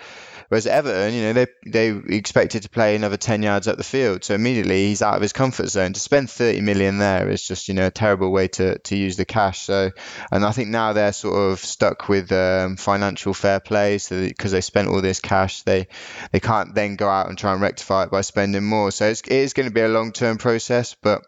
Whereas 0.48 0.66
Everton, 0.66 1.12
you 1.12 1.22
know, 1.22 1.32
they 1.32 1.46
they 1.66 2.16
expected 2.16 2.62
to 2.62 2.68
play 2.68 2.94
another 2.94 3.16
ten 3.16 3.42
yards 3.42 3.66
up 3.66 3.76
the 3.76 3.82
field, 3.82 4.22
so 4.22 4.34
immediately 4.34 4.86
he's 4.86 5.02
out 5.02 5.16
of 5.16 5.22
his 5.22 5.32
comfort 5.32 5.68
zone. 5.68 5.92
To 5.94 6.00
spend 6.00 6.30
thirty 6.30 6.60
million 6.60 6.98
there 6.98 7.28
is 7.28 7.42
just 7.42 7.66
you 7.66 7.74
know 7.74 7.86
a 7.86 7.90
terrible 7.90 8.30
way 8.30 8.46
to, 8.48 8.78
to 8.78 8.96
use 8.96 9.16
the 9.16 9.24
cash. 9.24 9.60
So, 9.62 9.90
and 10.30 10.44
I 10.44 10.52
think 10.52 10.68
now 10.68 10.92
they're 10.92 11.12
sort 11.12 11.52
of 11.52 11.58
stuck 11.58 12.08
with 12.08 12.30
um, 12.30 12.76
financial 12.76 13.34
fair 13.34 13.58
play, 13.58 13.98
so 13.98 14.24
because 14.24 14.52
they 14.52 14.60
spent 14.60 14.88
all 14.88 15.00
this 15.00 15.18
cash, 15.18 15.62
they 15.62 15.88
they 16.30 16.40
can't 16.40 16.74
then 16.74 16.94
go 16.94 17.08
out 17.08 17.28
and 17.28 17.36
try 17.36 17.52
and 17.52 17.60
rectify 17.60 18.04
it 18.04 18.12
by 18.12 18.20
spending 18.20 18.64
more. 18.64 18.92
So 18.92 19.06
it's, 19.06 19.22
it 19.22 19.32
is 19.32 19.52
going 19.52 19.68
to 19.68 19.74
be 19.74 19.80
a 19.80 19.88
long 19.88 20.12
term 20.12 20.38
process, 20.38 20.94
but 21.02 21.22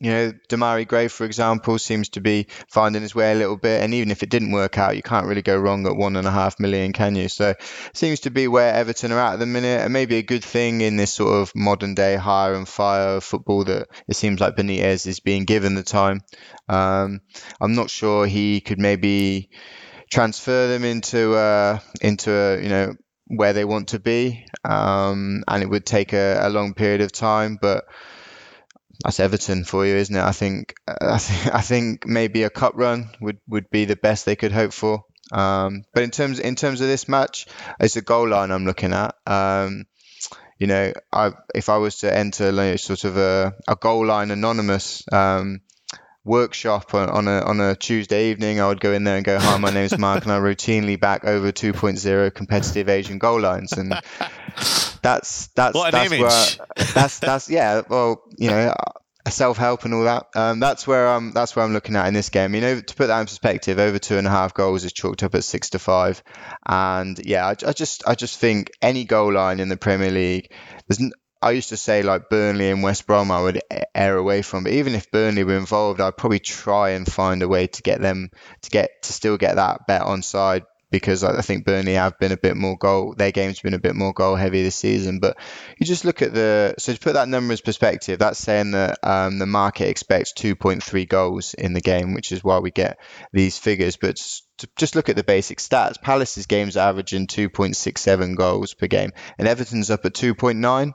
you 0.00 0.10
know, 0.10 0.32
Demarai 0.48 0.86
Gray, 0.86 1.08
for 1.08 1.24
example, 1.24 1.78
seems 1.78 2.10
to 2.10 2.20
be 2.20 2.48
finding 2.68 3.02
his 3.02 3.14
way 3.14 3.32
a 3.32 3.34
little 3.36 3.56
bit. 3.56 3.82
And 3.82 3.94
even 3.94 4.10
if 4.10 4.22
it 4.22 4.28
didn't 4.28 4.52
work 4.52 4.76
out, 4.76 4.96
you 4.96 5.02
can't 5.02 5.26
really 5.26 5.42
go 5.42 5.56
wrong 5.56 5.86
at 5.86 5.96
one 5.96 6.16
and 6.16 6.26
a 6.26 6.30
half 6.30 6.60
million, 6.60 6.92
can 6.92 7.14
you? 7.14 7.28
So 7.28 7.54
seems 7.94 8.20
to 8.20 8.30
be 8.30 8.46
where 8.46 8.74
Everton 8.74 9.12
are 9.12 9.18
at 9.18 9.34
at 9.34 9.38
the 9.38 9.46
minute. 9.46 9.80
And 9.80 9.92
maybe 9.92 10.16
a 10.16 10.22
good 10.22 10.44
thing 10.44 10.82
in 10.82 10.96
this 10.96 11.14
sort 11.14 11.34
of 11.34 11.52
modern 11.54 11.94
day 11.94 12.16
hire 12.16 12.54
and 12.54 12.68
fire 12.68 13.20
football 13.20 13.64
that 13.64 13.88
it 14.06 14.16
seems 14.16 14.40
like 14.40 14.56
Benitez 14.56 15.06
is 15.06 15.20
being 15.20 15.44
given 15.44 15.74
the 15.74 15.82
time. 15.82 16.20
Um, 16.68 17.20
I'm 17.60 17.74
not 17.74 17.90
sure 17.90 18.26
he 18.26 18.60
could 18.60 18.78
maybe 18.78 19.50
transfer 20.10 20.68
them 20.68 20.84
into 20.84 21.34
uh, 21.34 21.78
into 22.00 22.32
a, 22.32 22.62
you 22.62 22.68
know 22.68 22.94
where 23.28 23.52
they 23.52 23.64
want 23.64 23.88
to 23.88 23.98
be, 23.98 24.46
um, 24.64 25.42
and 25.48 25.62
it 25.62 25.68
would 25.68 25.84
take 25.84 26.12
a, 26.12 26.38
a 26.42 26.48
long 26.48 26.74
period 26.74 27.00
of 27.00 27.10
time, 27.10 27.58
but 27.60 27.84
that's 29.04 29.20
Everton 29.20 29.64
for 29.64 29.86
you, 29.86 29.96
isn't 29.96 30.14
it? 30.14 30.22
I 30.22 30.32
think 30.32 30.74
I 30.88 31.18
think 31.18 31.54
I 31.54 31.60
think 31.60 32.06
maybe 32.06 32.42
a 32.42 32.50
cup 32.50 32.74
run 32.76 33.10
would, 33.20 33.38
would 33.48 33.70
be 33.70 33.84
the 33.84 33.96
best 33.96 34.24
they 34.24 34.36
could 34.36 34.52
hope 34.52 34.72
for. 34.72 35.04
Um, 35.32 35.84
but 35.92 36.02
in 36.02 36.10
terms 36.10 36.38
in 36.38 36.54
terms 36.54 36.80
of 36.80 36.88
this 36.88 37.08
match, 37.08 37.46
it's 37.80 37.96
a 37.96 38.02
goal 38.02 38.28
line 38.28 38.50
I'm 38.50 38.64
looking 38.64 38.92
at. 38.92 39.16
Um, 39.26 39.86
you 40.58 40.66
know, 40.66 40.92
I, 41.12 41.32
if 41.54 41.68
I 41.68 41.76
was 41.76 41.98
to 41.98 42.14
enter 42.14 42.50
like, 42.50 42.78
sort 42.78 43.04
of 43.04 43.16
a, 43.18 43.54
a 43.68 43.76
goal 43.76 44.06
line 44.06 44.30
anonymous 44.30 45.04
um, 45.12 45.60
workshop 46.24 46.94
on, 46.94 47.10
on, 47.10 47.28
a 47.28 47.40
on 47.40 47.60
a 47.60 47.74
Tuesday 47.76 48.30
evening, 48.30 48.60
I 48.60 48.68
would 48.68 48.80
go 48.80 48.92
in 48.92 49.04
there 49.04 49.16
and 49.16 49.24
go, 49.24 49.38
"Hi, 49.38 49.58
my 49.58 49.70
name 49.70 49.84
is 49.84 49.98
Mark, 49.98 50.24
and 50.24 50.32
I 50.32 50.38
routinely 50.38 50.98
back 50.98 51.24
over 51.24 51.52
2.0 51.52 52.34
competitive 52.34 52.88
Asian 52.88 53.18
goal 53.18 53.40
lines." 53.40 53.72
And 53.72 53.92
that's 55.06 55.46
that's 55.48 55.74
what 55.74 55.92
that's 55.92 56.12
image. 56.12 56.20
where 56.20 56.86
that's 56.94 57.18
that's 57.20 57.48
yeah. 57.48 57.82
Well, 57.88 58.22
you 58.36 58.50
know, 58.50 58.74
self 59.28 59.56
help 59.56 59.84
and 59.84 59.94
all 59.94 60.04
that. 60.04 60.26
Um, 60.34 60.58
that's 60.58 60.86
where 60.86 61.08
I'm 61.08 61.32
that's 61.32 61.54
where 61.54 61.64
I'm 61.64 61.72
looking 61.72 61.96
at 61.96 62.08
in 62.08 62.14
this 62.14 62.28
game. 62.28 62.54
You 62.54 62.60
know, 62.60 62.80
to 62.80 62.94
put 62.94 63.06
that 63.06 63.20
in 63.20 63.26
perspective, 63.26 63.78
over 63.78 63.98
two 63.98 64.18
and 64.18 64.26
a 64.26 64.30
half 64.30 64.54
goals 64.54 64.84
is 64.84 64.92
chalked 64.92 65.22
up 65.22 65.34
at 65.34 65.44
six 65.44 65.70
to 65.70 65.78
five, 65.78 66.22
and 66.66 67.18
yeah, 67.24 67.46
I, 67.46 67.50
I 67.50 67.72
just 67.72 68.06
I 68.06 68.14
just 68.14 68.38
think 68.38 68.70
any 68.82 69.04
goal 69.04 69.32
line 69.32 69.60
in 69.60 69.68
the 69.68 69.76
Premier 69.76 70.10
League, 70.10 70.52
there's 70.88 71.12
I 71.40 71.52
used 71.52 71.68
to 71.68 71.76
say 71.76 72.02
like 72.02 72.28
Burnley 72.28 72.70
and 72.70 72.82
West 72.82 73.06
Brom 73.06 73.30
I 73.30 73.40
would 73.40 73.60
err 73.94 74.16
away 74.16 74.42
from, 74.42 74.64
but 74.64 74.72
even 74.72 74.94
if 74.94 75.10
Burnley 75.12 75.44
were 75.44 75.56
involved, 75.56 76.00
I'd 76.00 76.16
probably 76.16 76.40
try 76.40 76.90
and 76.90 77.06
find 77.06 77.42
a 77.42 77.48
way 77.48 77.68
to 77.68 77.82
get 77.82 78.00
them 78.00 78.30
to 78.62 78.70
get 78.70 78.90
to 79.02 79.12
still 79.12 79.36
get 79.36 79.54
that 79.56 79.86
bet 79.86 80.02
on 80.02 80.22
side 80.22 80.64
because 80.90 81.24
I 81.24 81.40
think 81.40 81.64
Burnley 81.64 81.94
have 81.94 82.18
been 82.18 82.32
a 82.32 82.36
bit 82.36 82.56
more 82.56 82.76
goal. 82.76 83.14
Their 83.16 83.32
game's 83.32 83.60
been 83.60 83.74
a 83.74 83.78
bit 83.78 83.96
more 83.96 84.12
goal 84.12 84.36
heavy 84.36 84.62
this 84.62 84.76
season. 84.76 85.18
But 85.18 85.36
you 85.78 85.86
just 85.86 86.04
look 86.04 86.22
at 86.22 86.32
the 86.32 86.74
so 86.78 86.92
to 86.92 87.00
put 87.00 87.14
that 87.14 87.28
number 87.28 87.52
in 87.52 87.58
perspective, 87.64 88.18
that's 88.18 88.38
saying 88.38 88.72
that 88.72 88.98
um, 89.02 89.38
the 89.38 89.46
market 89.46 89.88
expects 89.88 90.32
2.3 90.34 91.08
goals 91.08 91.54
in 91.54 91.72
the 91.72 91.80
game, 91.80 92.14
which 92.14 92.30
is 92.30 92.44
why 92.44 92.60
we 92.60 92.70
get 92.70 92.98
these 93.32 93.58
figures. 93.58 93.96
But 93.96 94.20
just 94.76 94.94
look 94.94 95.08
at 95.08 95.16
the 95.16 95.24
basic 95.24 95.58
stats. 95.58 96.00
Palace's 96.00 96.46
games 96.46 96.76
are 96.76 96.88
averaging 96.88 97.26
2.67 97.26 98.36
goals 98.36 98.72
per 98.74 98.86
game, 98.86 99.12
and 99.38 99.48
Everton's 99.48 99.90
up 99.90 100.04
at 100.04 100.14
2.9. 100.14 100.92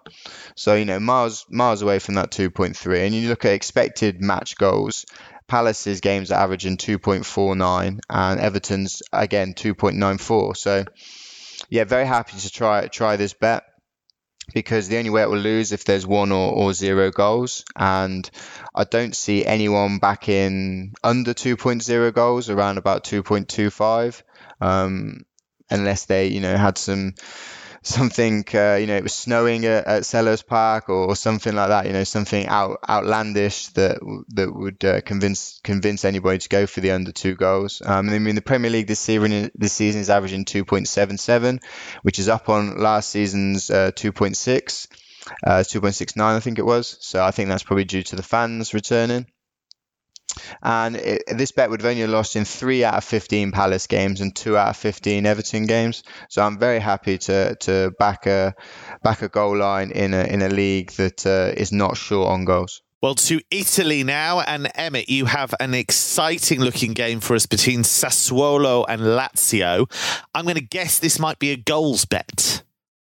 So 0.56 0.76
you 0.76 0.86
know 0.86 1.00
miles 1.00 1.46
miles 1.50 1.82
away 1.82 2.00
from 2.00 2.16
that 2.16 2.32
2.3. 2.32 3.06
And 3.06 3.14
you 3.14 3.28
look 3.30 3.46
at 3.46 3.54
expected 3.54 4.22
match 4.22 4.56
goals. 4.56 5.06
Palace's 5.52 6.00
games 6.00 6.32
are 6.32 6.42
averaging 6.42 6.78
2.49 6.78 8.00
and 8.10 8.40
Everton's 8.40 9.04
again 9.12 9.54
2.94. 9.54 10.56
So 10.56 10.86
yeah, 11.70 11.84
very 11.84 12.06
happy 12.06 12.38
to 12.40 12.50
try 12.50 12.88
try 12.88 13.18
this 13.18 13.34
bet 13.34 13.66
because 14.54 14.88
the 14.88 14.98
only 14.98 15.10
way 15.10 15.24
it 15.24 15.30
will 15.30 15.38
lose 15.40 15.74
if 15.74 15.84
there's 15.84 16.08
one 16.08 16.32
or, 16.32 16.54
or 16.54 16.72
zero 16.72 17.12
goals. 17.12 17.66
And 17.76 18.30
I 18.74 18.86
don't 18.86 19.14
see 19.14 19.46
anyone 19.46 20.00
back 20.00 20.30
in 20.30 20.94
under 21.04 21.34
2.0 21.34 22.14
goals, 22.14 22.50
around 22.50 22.78
about 22.78 23.04
2.25, 23.04 24.24
um, 24.62 25.26
unless 25.70 26.06
they, 26.06 26.28
you 26.28 26.40
know, 26.40 26.56
had 26.56 26.78
some 26.78 27.16
something, 27.84 28.46
uh, 28.54 28.76
you 28.76 28.88
know, 28.88 28.96
it 28.96 29.04
was 29.04 29.14
snowing 29.14 29.66
at, 29.66 29.86
at 29.88 30.04
Selhurst 30.04 30.46
Park 30.46 30.90
or, 30.90 31.08
or, 31.08 31.16
something 31.16 31.54
like 31.54 31.70
that. 31.70 31.86
You 31.88 31.94
know, 31.94 32.04
something 32.04 32.46
out, 32.48 32.80
outlandish 32.88 33.68
that 33.70 34.00
that 34.30 34.54
would 34.54 34.84
uh, 34.86 35.02
convince 35.02 35.60
convince 35.64 36.06
anybody 36.06 36.38
to 36.40 36.50
go 36.50 36.68
for 36.68 36.82
the 36.82 36.92
under 36.92 37.12
two 37.12 37.36
goals. 37.36 37.82
Um, 37.84 38.10
I 38.10 38.20
mean, 38.20 38.36
the 38.36 38.42
Premier 38.42 38.70
League 38.70 38.88
this 38.88 39.00
season 39.00 39.52
this 39.56 39.74
season 39.74 40.02
is 40.02 40.10
averaging 40.10 40.46
2.77, 40.46 41.60
which 42.04 42.20
is 42.20 42.30
up 42.30 42.50
on 42.50 42.78
last 42.80 43.10
season's 43.10 43.70
uh, 43.70 43.92
2.6. 43.92 44.88
Uh, 45.46 45.60
2.69, 45.60 46.20
I 46.20 46.40
think 46.40 46.58
it 46.58 46.66
was. 46.66 46.98
So 47.00 47.24
I 47.24 47.30
think 47.30 47.50
that's 47.50 47.64
probably 47.64 47.86
due 47.86 48.02
to 48.04 48.16
the 48.16 48.24
fans 48.24 48.74
returning. 48.74 49.28
And 50.62 50.96
it, 50.96 51.24
this 51.28 51.52
bet 51.52 51.70
would 51.70 51.82
have 51.82 51.92
only 51.92 52.08
lost 52.08 52.36
in 52.36 52.46
three 52.46 52.84
out 52.84 52.96
of 52.96 53.04
15 53.04 53.52
Palace 53.52 53.88
games 53.88 54.22
and 54.22 54.36
two 54.36 54.58
out 54.58 54.70
of 54.70 54.78
15 54.78 55.26
Everton 55.26 55.66
games. 55.66 56.04
So 56.30 56.42
I'm 56.42 56.58
very 56.58 56.80
happy 56.80 57.18
to 57.20 57.56
to 57.56 57.92
back 58.00 58.26
a 58.26 58.54
back 59.04 59.22
a 59.22 59.30
goal 59.30 59.58
line 59.58 59.92
in 59.92 60.14
a 60.14 60.24
in 60.24 60.42
a 60.42 60.50
league 60.50 60.92
that 60.92 61.26
uh, 61.26 61.54
is 61.56 61.72
not 61.72 61.98
short 61.98 62.30
on 62.30 62.46
goals. 62.46 62.82
Well, 63.02 63.16
to 63.16 63.42
Italy 63.50 64.04
now, 64.04 64.42
and 64.42 64.70
Emmett, 64.76 65.10
you 65.10 65.26
have 65.26 65.56
an 65.60 65.74
exciting 65.74 66.60
looking 66.60 66.94
game 66.94 67.20
for 67.20 67.36
us 67.36 67.48
between 67.48 67.80
Sassuolo 67.80 68.86
and 68.88 69.02
Lazio. 69.02 69.92
I'm 70.36 70.46
going 70.46 70.54
to 70.54 70.62
guess 70.62 71.00
this 71.00 71.18
might 71.18 71.40
be 71.40 71.50
a 71.50 71.58
goals 71.58 72.06
bet. 72.06 72.62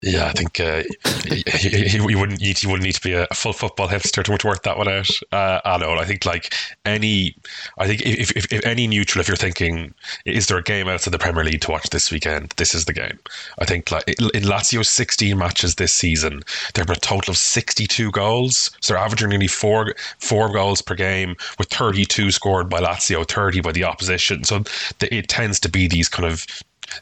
Yeah, 0.05 0.27
I 0.27 0.33
think 0.33 0.59
uh, 0.59 0.83
you, 1.25 2.19
wouldn't 2.19 2.39
need 2.39 2.61
you 2.61 2.69
wouldn't 2.69 2.85
need 2.85 2.93
to 2.93 3.01
be 3.01 3.13
a 3.13 3.25
full 3.33 3.53
football 3.53 3.87
hipster 3.87 4.23
to 4.23 4.47
work 4.47 4.61
that 4.61 4.77
one 4.77 4.87
out. 4.87 5.09
Uh, 5.31 5.59
I 5.65 5.79
don't 5.79 5.95
know. 5.95 5.99
I 5.99 6.05
think 6.05 6.25
like 6.25 6.53
any, 6.85 7.35
I 7.79 7.87
think 7.87 8.03
if, 8.03 8.29
if, 8.37 8.53
if, 8.53 8.63
any 8.63 8.85
neutral, 8.85 9.19
if 9.19 9.27
you're 9.27 9.35
thinking, 9.35 9.95
is 10.23 10.45
there 10.45 10.59
a 10.59 10.63
game 10.63 10.87
outside 10.87 11.09
the 11.09 11.17
Premier 11.17 11.43
League 11.43 11.61
to 11.61 11.71
watch 11.71 11.89
this 11.89 12.11
weekend? 12.11 12.53
This 12.57 12.75
is 12.75 12.85
the 12.85 12.93
game. 12.93 13.17
I 13.57 13.65
think 13.65 13.89
like 13.89 14.07
in 14.07 14.43
Lazio's 14.43 14.89
16 14.89 15.35
matches 15.35 15.73
this 15.73 15.93
season, 15.93 16.43
there 16.75 16.85
been 16.85 16.97
a 16.97 16.99
total 16.99 17.31
of 17.31 17.37
62 17.37 18.11
goals. 18.11 18.69
So 18.81 18.93
they're 18.93 19.01
averaging 19.01 19.29
nearly 19.29 19.47
four 19.47 19.95
four 20.19 20.53
goals 20.53 20.83
per 20.83 20.93
game, 20.93 21.35
with 21.57 21.69
32 21.69 22.29
scored 22.29 22.69
by 22.69 22.79
Lazio, 22.79 23.27
30 23.27 23.61
by 23.61 23.71
the 23.71 23.83
opposition. 23.83 24.43
So 24.43 24.65
it 25.01 25.29
tends 25.29 25.59
to 25.61 25.69
be 25.69 25.87
these 25.87 26.09
kind 26.09 26.31
of 26.31 26.45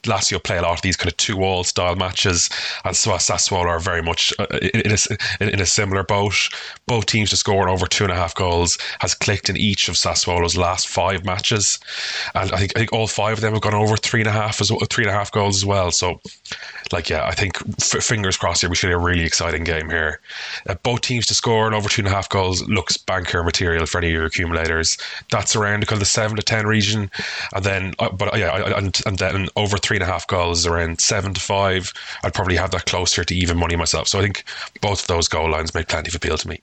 Lazio 0.03 0.43
play 0.43 0.57
a 0.57 0.61
lot 0.61 0.73
of 0.73 0.81
these 0.81 0.97
kind 0.97 1.11
of 1.11 1.17
two 1.17 1.43
all 1.43 1.63
style 1.63 1.95
matches, 1.95 2.49
and 2.85 2.95
so 2.95 3.11
Sassuolo 3.11 3.67
are 3.67 3.79
very 3.79 4.01
much 4.01 4.33
uh, 4.39 4.47
in 4.51 4.91
a, 4.91 5.53
in 5.53 5.59
a 5.59 5.65
similar 5.65 6.03
boat. 6.03 6.35
Both 6.87 7.05
teams 7.05 7.29
to 7.29 7.37
score 7.37 7.69
over 7.69 7.85
two 7.85 8.03
and 8.03 8.13
a 8.13 8.15
half 8.15 8.35
goals 8.35 8.77
has 8.99 9.13
clicked 9.13 9.49
in 9.49 9.57
each 9.57 9.87
of 9.87 9.95
Sassuolo's 9.95 10.57
last 10.57 10.87
five 10.87 11.23
matches, 11.23 11.79
and 12.35 12.51
I 12.51 12.57
think 12.57 12.73
I 12.75 12.79
think 12.79 12.93
all 12.93 13.07
five 13.07 13.33
of 13.33 13.41
them 13.41 13.53
have 13.53 13.61
gone 13.61 13.73
over 13.73 13.97
three 13.97 14.21
and 14.21 14.29
a 14.29 14.31
half 14.31 14.61
as 14.61 14.71
well, 14.71 14.79
three 14.89 15.03
and 15.03 15.11
a 15.11 15.17
half 15.17 15.31
goals 15.31 15.55
as 15.55 15.65
well. 15.65 15.91
So, 15.91 16.19
like 16.91 17.09
yeah, 17.09 17.25
I 17.25 17.35
think 17.35 17.57
f- 17.79 18.03
fingers 18.03 18.37
crossed 18.37 18.61
here 18.61 18.69
we 18.69 18.75
should 18.75 18.89
have 18.89 19.01
a 19.01 19.03
really 19.03 19.23
exciting 19.23 19.63
game 19.63 19.89
here. 19.89 20.19
Uh, 20.67 20.75
both 20.83 21.01
teams 21.01 21.27
to 21.27 21.33
score 21.33 21.73
over 21.73 21.89
two 21.89 22.01
and 22.01 22.07
a 22.07 22.11
half 22.11 22.29
goals 22.29 22.67
looks 22.67 22.97
banker 22.97 23.43
material 23.43 23.85
for 23.85 23.99
any 23.99 24.07
of 24.07 24.13
your 24.13 24.25
accumulators. 24.25 24.97
That's 25.31 25.55
around 25.55 25.87
kind 25.87 25.93
of 25.93 25.99
the 25.99 26.05
seven 26.05 26.35
to 26.37 26.43
ten 26.43 26.67
region, 26.67 27.09
and 27.53 27.63
then 27.63 27.93
uh, 27.99 28.09
but 28.09 28.37
yeah, 28.37 28.77
and, 28.77 28.99
and 29.05 29.17
then 29.17 29.47
over 29.55 29.77
three 29.83 29.97
and 29.97 30.03
a 30.03 30.07
half 30.07 30.25
goals 30.27 30.65
around 30.65 30.99
seven 30.99 31.33
to 31.33 31.41
five. 31.41 31.93
I'd 32.23 32.33
probably 32.33 32.55
have 32.55 32.71
that 32.71 32.85
closer 32.85 33.23
to 33.23 33.35
even 33.35 33.57
money 33.57 33.75
myself. 33.75 34.07
So 34.07 34.19
I 34.19 34.23
think 34.23 34.43
both 34.81 35.01
of 35.01 35.07
those 35.07 35.27
goal 35.27 35.51
lines 35.51 35.75
make 35.75 35.87
plenty 35.87 36.09
of 36.09 36.15
appeal 36.15 36.37
to 36.37 36.47
me. 36.47 36.61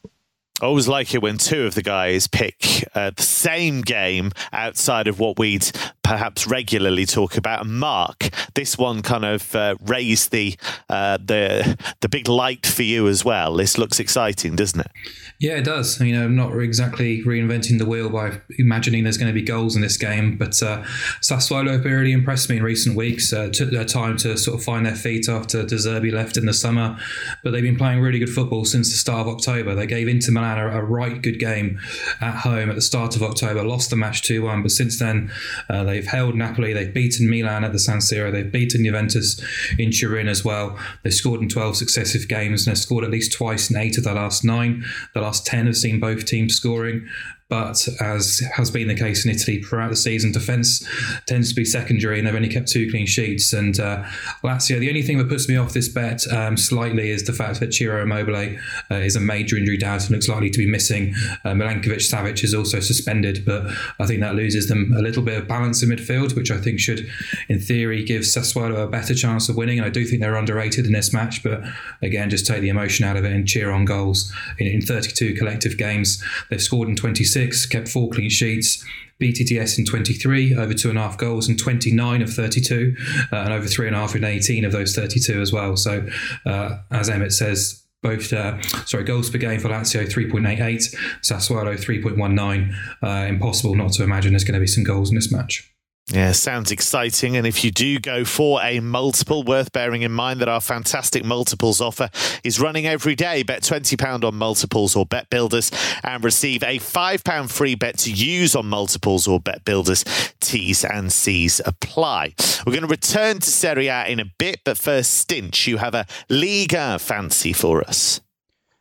I 0.61 0.67
always 0.67 0.89
like 0.89 1.15
it 1.15 1.23
when 1.23 1.39
two 1.39 1.65
of 1.65 1.75
the 1.75 1.83
guys 1.83 2.27
pick 2.27 2.85
uh, 2.95 3.13
the 3.17 3.23
same 3.23 3.81
game 3.81 4.33
outside 4.53 5.09
of 5.09 5.19
what 5.19 5.39
we'd 5.39 5.71
perhaps 6.11 6.45
regularly 6.45 7.07
talk 7.07 7.37
about. 7.37 7.65
And 7.65 7.79
Mark, 7.79 8.31
this 8.55 8.77
one 8.77 9.01
kind 9.01 9.25
of 9.25 9.55
uh, 9.55 9.77
raised 9.81 10.33
the 10.33 10.57
uh, 10.89 11.19
the 11.25 11.79
the 12.01 12.09
big 12.09 12.27
light 12.27 12.67
for 12.67 12.83
you 12.83 13.07
as 13.07 13.25
well. 13.25 13.55
This 13.55 13.79
looks 13.79 14.01
exciting, 14.01 14.57
doesn't 14.57 14.81
it? 14.81 14.91
Yeah, 15.39 15.53
it 15.53 15.65
does. 15.65 16.01
You 16.01 16.13
know, 16.13 16.27
not 16.27 16.51
exactly 16.59 17.23
reinventing 17.23 17.79
the 17.79 17.87
wheel 17.87 18.11
by 18.11 18.41
imagining 18.59 19.05
there's 19.05 19.19
going 19.19 19.33
to 19.33 19.41
be 19.41 19.47
goals 19.47 19.77
in 19.77 19.83
this 19.83 19.97
game, 19.97 20.37
but 20.37 20.61
uh, 20.61 20.83
Sassuolo 21.21 21.71
have 21.71 21.85
really 21.85 22.11
impressed 22.11 22.51
me 22.51 22.57
in 22.57 22.65
recent 22.65 22.97
weeks. 22.97 23.33
Uh, 23.33 23.49
took 23.49 23.71
their 23.71 23.85
time 23.85 24.17
to 24.19 24.37
sort 24.37 24.59
of 24.59 24.65
find 24.65 24.85
their 24.85 24.97
feet 24.97 25.29
after 25.29 25.65
De 25.65 25.77
Zerbi 25.77 26.13
left 26.13 26.37
in 26.37 26.45
the 26.45 26.53
summer, 26.53 26.99
but 27.45 27.53
they've 27.53 27.63
been 27.63 27.77
playing 27.77 28.01
really 28.01 28.19
good 28.19 28.29
football 28.29 28.65
since 28.65 28.91
the 28.91 28.97
start 28.97 29.29
of 29.29 29.29
October. 29.29 29.77
They 29.77 29.87
gave 29.87 30.09
Inter 30.09 30.33
Milan 30.33 30.59
a, 30.59 30.79
a 30.79 30.83
right 30.83 31.23
good 31.23 31.39
game 31.39 31.79
at 32.21 32.35
home 32.41 32.69
at 32.69 32.75
the 32.75 32.83
start 32.83 33.15
of 33.15 33.23
October, 33.23 33.63
lost 33.63 33.91
the 33.91 33.97
match 33.97 34.23
2 34.23 34.43
1, 34.43 34.63
but 34.63 34.73
since 34.73 34.99
then 34.99 35.33
uh, 35.69 35.85
they've 36.01 36.11
held 36.11 36.35
Napoli, 36.35 36.73
they've 36.73 36.95
beaten 36.95 37.29
Milan 37.29 37.63
at 37.63 37.73
the 37.73 37.79
San 37.79 37.99
Siro, 37.99 38.33
they've 38.33 38.51
beaten 38.51 38.85
Juventus 38.85 39.39
in 39.79 39.91
Turin 39.91 40.29
as 40.29 40.43
well. 40.43 40.79
They've 41.03 41.13
scored 41.13 41.43
in 41.43 41.49
12 41.51 41.77
successive 41.77 42.27
games 42.27 42.67
and 42.67 42.75
they've 42.75 42.81
scored 42.81 43.05
at 43.05 43.11
least 43.11 43.35
twice 43.35 43.71
in 43.71 43.77
eight 43.77 43.99
of 43.99 44.05
the 44.05 44.15
last 44.15 44.43
nine. 44.43 44.83
The 45.13 45.21
last 45.21 45.45
10 45.47 45.67
have 45.67 45.77
seen 45.77 46.01
both 46.01 46.25
teams 46.25 46.55
scoring. 46.55 47.07
But 47.51 47.87
as 48.01 48.41
has 48.55 48.71
been 48.71 48.87
the 48.87 48.95
case 48.95 49.25
in 49.25 49.31
Italy 49.33 49.61
throughout 49.61 49.91
the 49.91 49.97
season, 49.97 50.31
defence 50.31 50.87
tends 51.27 51.49
to 51.49 51.55
be 51.57 51.65
secondary, 51.65 52.19
and 52.19 52.27
they've 52.27 52.35
only 52.35 52.49
kept 52.49 52.69
two 52.69 52.89
clean 52.89 53.07
sheets. 53.07 53.53
And 53.53 53.79
uh, 53.81 54.05
Lazio, 54.45 54.79
the 54.79 54.89
only 54.89 55.03
thing 55.03 55.19
that 55.19 55.29
puts 55.29 55.49
me 55.49 55.57
off 55.57 55.73
this 55.73 55.89
bet 55.89 56.23
um, 56.33 56.57
slightly 56.57 57.11
is 57.11 57.25
the 57.25 57.33
fact 57.33 57.59
that 57.59 57.75
Ciro 57.75 58.03
Immobile 58.03 58.57
uh, 58.91 58.95
is 58.95 59.17
a 59.17 59.21
major 59.21 59.57
injury 59.57 59.77
doubt 59.77 60.03
and 60.03 60.13
looks 60.13 60.29
likely 60.29 60.49
to 60.49 60.59
be 60.59 60.67
missing. 60.67 61.13
Uh, 61.45 61.51
Milinkovic 61.51 62.09
Savic 62.09 62.45
is 62.45 62.55
also 62.55 62.79
suspended, 62.79 63.45
but 63.45 63.67
I 63.99 64.07
think 64.07 64.21
that 64.21 64.37
loses 64.37 64.69
them 64.69 64.95
a 64.97 65.03
little 65.03 65.25
bit 65.25 65.37
of 65.37 65.49
balance 65.49 65.83
in 65.83 65.89
midfield, 65.89 66.37
which 66.37 66.53
I 66.53 66.57
think 66.57 66.79
should, 66.79 67.05
in 67.49 67.59
theory, 67.59 68.05
give 68.05 68.23
Sassuolo 68.23 68.85
a 68.85 68.87
better 68.87 69.15
chance 69.15 69.49
of 69.49 69.57
winning. 69.57 69.79
And 69.79 69.87
I 69.87 69.91
do 69.91 70.05
think 70.05 70.23
they're 70.23 70.37
underrated 70.37 70.87
in 70.87 70.93
this 70.93 71.13
match, 71.13 71.43
but 71.43 71.63
again, 72.01 72.31
just 72.31 72.47
take 72.47 72.61
the 72.61 72.69
emotion 72.69 73.05
out 73.05 73.17
of 73.17 73.25
it 73.25 73.33
and 73.33 73.49
cheer 73.49 73.73
on 73.73 73.85
goals. 73.85 74.33
In, 74.59 74.69
in 74.69 74.81
32 74.81 75.35
collective 75.35 75.77
games, 75.77 76.23
they've 76.49 76.63
scored 76.63 76.89
in 76.89 76.95
26 76.95 77.40
kept 77.47 77.89
four 77.89 78.11
clean 78.11 78.31
sheets. 78.31 78.85
BTTS 79.21 79.79
in 79.79 79.85
23, 79.85 80.57
over 80.57 80.73
two 80.73 80.89
and 80.89 80.99
a 80.99 81.03
half 81.03 81.19
goals, 81.19 81.47
and 81.47 81.59
29 81.59 82.23
of 82.23 82.33
32, 82.33 82.97
uh, 83.31 83.37
and 83.37 83.53
over 83.53 83.67
three 83.67 83.87
and 83.87 83.95
a 83.95 83.99
half 83.99 84.17
in 84.17 84.25
18 84.25 84.65
of 84.65 84.73
those 84.73 84.97
32 84.97 85.43
as 85.43 85.53
well. 85.53 85.77
So, 85.77 86.07
uh, 86.47 86.79
as 86.91 87.11
Emmett 87.11 87.33
says, 87.33 87.85
both 88.03 88.33
uh, 88.33 88.61
sorry 88.87 89.05
goals 89.05 89.29
per 89.29 89.37
game 89.37 89.61
for 89.61 89.69
Lazio 89.69 90.07
3.88, 90.07 90.97
Sassuolo 91.21 91.77
3.19. 91.77 92.75
Uh, 93.03 93.27
impossible 93.29 93.75
not 93.75 93.93
to 93.93 94.03
imagine 94.03 94.33
there's 94.33 94.45
going 94.45 94.55
to 94.55 94.61
be 94.61 94.67
some 94.67 94.85
goals 94.85 95.11
in 95.11 95.17
this 95.17 95.31
match. 95.31 95.71
Yeah, 96.13 96.33
sounds 96.33 96.73
exciting. 96.73 97.37
And 97.37 97.47
if 97.47 97.63
you 97.63 97.71
do 97.71 98.01
go 98.01 98.25
for 98.25 98.61
a 98.63 98.81
multiple, 98.81 99.45
worth 99.45 99.71
bearing 99.71 100.03
in 100.03 100.11
mind 100.11 100.41
that 100.41 100.49
our 100.49 100.61
fantastic 100.61 101.25
multiples 101.25 101.81
offer 101.81 102.11
is 102.43 102.59
running 102.59 102.85
every 102.85 103.15
day. 103.15 103.45
Bet 103.45 103.63
£20 103.63 104.25
on 104.25 104.35
multiples 104.35 104.97
or 104.97 105.07
bet 105.07 105.31
builders 105.31 105.71
and 106.03 106.25
receive 106.25 106.65
a 106.65 106.81
£5 106.81 107.51
free 107.51 107.77
bet 107.77 107.97
to 107.99 108.11
use 108.11 108.57
on 108.57 108.67
multiples 108.67 109.29
or 109.29 109.39
bet 109.39 109.65
builders. 109.65 110.05
T's 110.41 110.85
and 110.85 111.13
C's 111.13 111.61
apply. 111.65 112.35
We're 112.67 112.73
going 112.73 112.83
to 112.83 112.89
return 112.89 113.39
to 113.39 113.49
Serie 113.49 113.87
A 113.87 114.07
in 114.07 114.19
a 114.19 114.25
bit, 114.25 114.63
but 114.65 114.79
first, 114.79 115.29
Stinch, 115.29 115.69
you 115.69 115.77
have 115.77 115.95
a 115.95 116.07
Liga 116.29 116.99
fancy 116.99 117.53
for 117.53 117.83
us. 117.85 118.21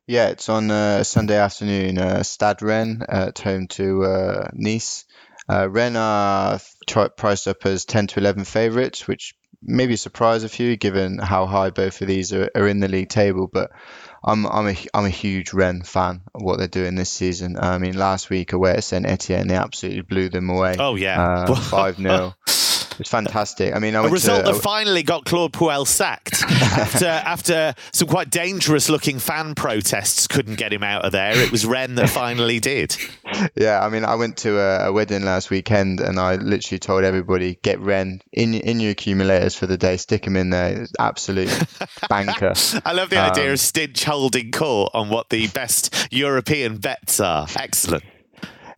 Yeah, 0.07 0.29
it's 0.29 0.49
on 0.49 0.71
uh, 0.71 1.03
Sunday 1.03 1.37
afternoon. 1.37 1.99
Uh, 1.99 2.23
Stade 2.23 2.63
Rennes 2.63 3.03
at 3.07 3.37
home 3.37 3.67
to 3.67 4.03
uh, 4.05 4.47
Nice. 4.53 5.05
Uh, 5.49 5.67
Rennes 5.69 5.97
are 5.97 6.59
priced 7.17 7.47
up 7.47 7.65
as 7.65 7.85
10 7.85 8.07
to 8.07 8.19
11 8.19 8.45
favourites, 8.45 9.07
which 9.07 9.33
maybe 9.61 9.95
a 9.95 9.97
surprise 9.97 10.43
a 10.43 10.49
few 10.49 10.77
given 10.77 11.17
how 11.17 11.45
high 11.45 11.69
both 11.69 12.01
of 12.01 12.07
these 12.07 12.31
are, 12.33 12.49
are 12.55 12.67
in 12.67 12.79
the 12.79 12.87
league 12.87 13.09
table. 13.09 13.49
But 13.51 13.71
I'm 14.23 14.45
I'm 14.45 14.67
a 14.67 14.75
I'm 14.93 15.05
a 15.05 15.09
huge 15.09 15.53
Rennes 15.53 15.89
fan 15.89 16.21
of 16.33 16.41
what 16.41 16.57
they're 16.57 16.67
doing 16.67 16.95
this 16.95 17.09
season. 17.09 17.57
I 17.59 17.77
mean, 17.77 17.97
last 17.97 18.29
week 18.29 18.53
away 18.53 18.73
at 18.73 18.83
Saint 18.83 19.05
Etienne, 19.05 19.47
they 19.47 19.55
absolutely 19.55 20.01
blew 20.01 20.29
them 20.29 20.49
away. 20.49 20.75
Oh 20.77 20.95
yeah, 20.95 21.21
uh, 21.21 21.55
five 21.69 21.99
uh, 21.99 22.33
0 22.45 22.68
It's 22.99 23.09
fantastic. 23.09 23.73
I 23.73 23.79
mean, 23.79 23.95
I 23.95 24.05
a 24.05 24.09
result 24.09 24.45
to, 24.45 24.51
that 24.51 24.61
finally 24.61 25.03
got 25.03 25.25
Claude 25.25 25.53
Puel 25.53 25.87
sacked 25.87 26.43
after 26.43 27.05
after 27.07 27.73
some 27.93 28.07
quite 28.07 28.29
dangerous 28.29 28.89
looking 28.89 29.19
fan 29.19 29.55
protests 29.55 30.27
couldn't 30.27 30.55
get 30.55 30.73
him 30.73 30.83
out 30.83 31.05
of 31.05 31.11
there. 31.11 31.37
It 31.37 31.51
was 31.51 31.65
Rennes 31.65 31.95
that 31.95 32.09
finally 32.09 32.59
did. 32.59 32.95
Yeah, 33.55 33.79
I 33.79 33.89
mean, 33.89 34.03
I 34.03 34.15
went 34.15 34.37
to 34.37 34.59
a, 34.59 34.89
a, 34.89 34.91
wedding 34.91 35.23
last 35.23 35.49
weekend 35.49 36.01
and 36.01 36.19
I 36.19 36.35
literally 36.35 36.79
told 36.79 37.03
everybody 37.03 37.55
get 37.61 37.79
Rennes 37.79 38.21
in 38.33 38.53
in 38.53 38.79
your 38.79 38.91
accumulators 38.91 39.55
for 39.55 39.65
the 39.65 39.77
day. 39.77 39.97
Stick 39.97 40.25
him 40.25 40.35
in 40.35 40.49
there. 40.49 40.81
It's 40.81 40.93
absolute 40.99 41.49
banker. 42.09 42.53
I 42.85 42.91
love 42.91 43.09
the 43.09 43.17
um, 43.17 43.31
idea 43.31 43.51
of 43.51 43.59
Stinch 43.59 44.03
holding 44.03 44.51
court 44.51 44.91
on 44.93 45.09
what 45.09 45.29
the 45.29 45.47
best 45.47 46.07
European 46.11 46.77
bets 46.77 47.19
are. 47.19 47.47
Excellent. 47.55 48.03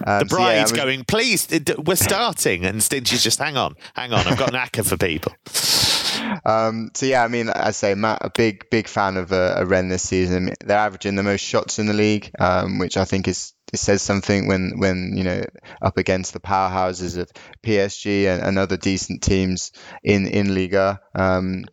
Um, 0.06 0.20
the 0.20 0.26
bride's 0.26 0.72
so 0.72 0.76
yeah, 0.76 0.84
going, 0.84 1.04
please, 1.06 1.48
we're 1.78 1.96
starting. 1.96 2.66
And 2.66 2.80
Stinch 2.82 3.14
is 3.14 3.24
just, 3.24 3.40
hang 3.40 3.58
on, 3.58 3.76
hang 3.94 4.14
on, 4.14 4.28
I've 4.28 4.38
got 4.38 4.54
an 4.54 4.60
acca 4.60 4.86
for 4.88 4.98
people. 4.98 5.34
Um, 6.46 6.92
so 6.94 7.06
yeah, 7.06 7.24
I 7.24 7.28
mean, 7.28 7.50
I 7.50 7.72
say 7.72 7.96
Matt, 7.96 8.20
a 8.22 8.30
big, 8.30 8.70
big 8.70 8.88
fan 8.88 9.18
of 9.18 9.32
uh, 9.32 9.56
a 9.58 9.66
Rennes 9.66 9.90
this 9.90 10.04
season. 10.04 10.54
They're 10.64 10.78
averaging 10.78 11.16
the 11.16 11.24
most 11.24 11.42
shots 11.42 11.80
in 11.80 11.88
the 11.88 11.94
league, 11.94 12.32
um, 12.40 12.80
which 12.80 12.98
I 12.98 13.06
think 13.06 13.28
is 13.28 13.54
it 13.74 13.78
says 13.78 14.02
something 14.02 14.48
when 14.48 14.74
when 14.80 15.14
you 15.16 15.24
know 15.24 15.44
up 15.82 15.98
against 15.98 16.34
the 16.34 16.40
powerhouses 16.40 17.18
of 17.18 17.32
PSG 17.64 18.26
and, 18.28 18.44
and 18.44 18.60
other 18.60 18.78
decent 18.78 19.22
teams 19.22 19.72
in 20.04 20.28
in 20.28 20.54
Liga. 20.54 21.00
Um, 21.16 21.66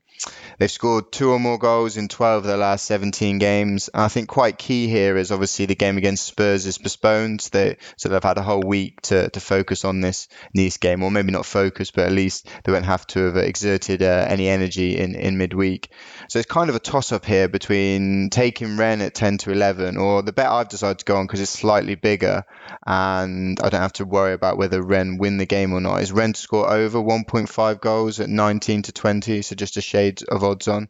They've 0.58 0.70
scored 0.70 1.12
two 1.12 1.30
or 1.30 1.38
more 1.38 1.58
goals 1.58 1.96
in 1.96 2.08
12 2.08 2.38
of 2.38 2.44
their 2.44 2.56
last 2.56 2.84
17 2.86 3.38
games. 3.38 3.88
And 3.88 4.02
I 4.02 4.08
think 4.08 4.28
quite 4.28 4.58
key 4.58 4.88
here 4.88 5.16
is 5.16 5.30
obviously 5.30 5.66
the 5.66 5.76
game 5.76 5.98
against 5.98 6.26
Spurs 6.26 6.66
is 6.66 6.78
postponed. 6.78 7.48
They, 7.52 7.76
so 7.96 8.08
they've 8.08 8.22
had 8.22 8.38
a 8.38 8.42
whole 8.42 8.62
week 8.62 9.00
to, 9.02 9.30
to 9.30 9.40
focus 9.40 9.84
on 9.84 10.00
this 10.00 10.28
Nice 10.54 10.78
game, 10.78 11.02
or 11.02 11.10
maybe 11.10 11.30
not 11.30 11.46
focus, 11.46 11.90
but 11.90 12.06
at 12.06 12.12
least 12.12 12.48
they 12.64 12.72
won't 12.72 12.84
have 12.86 13.06
to 13.08 13.26
have 13.26 13.36
exerted 13.36 14.02
uh, 14.02 14.26
any 14.28 14.48
energy 14.48 14.98
in, 14.98 15.14
in 15.14 15.38
midweek. 15.38 15.90
So 16.28 16.38
it's 16.38 16.50
kind 16.50 16.70
of 16.70 16.76
a 16.76 16.80
toss 16.80 17.12
up 17.12 17.24
here 17.24 17.48
between 17.48 18.30
taking 18.30 18.76
Rennes 18.76 19.02
at 19.02 19.14
10 19.14 19.38
to 19.38 19.52
11, 19.52 19.96
or 19.96 20.22
the 20.22 20.32
bet 20.32 20.48
I've 20.48 20.68
decided 20.68 20.98
to 20.98 21.04
go 21.04 21.16
on 21.16 21.26
because 21.26 21.40
it's 21.40 21.50
slightly 21.50 21.94
bigger 21.94 22.44
and 22.86 23.60
I 23.60 23.68
don't 23.68 23.80
have 23.80 23.92
to 23.94 24.04
worry 24.04 24.32
about 24.32 24.58
whether 24.58 24.82
Rennes 24.82 25.18
win 25.20 25.36
the 25.36 25.46
game 25.46 25.72
or 25.72 25.80
not. 25.80 26.02
Is 26.02 26.12
Rennes 26.12 26.36
to 26.36 26.42
score 26.42 26.70
over 26.70 26.98
1.5 26.98 27.80
goals 27.80 28.20
at 28.20 28.28
19 28.28 28.82
to 28.82 28.92
20, 28.92 29.42
so 29.42 29.54
just 29.54 29.76
a 29.76 29.80
shade 29.80 30.22
of 30.28 30.42
on. 30.68 30.88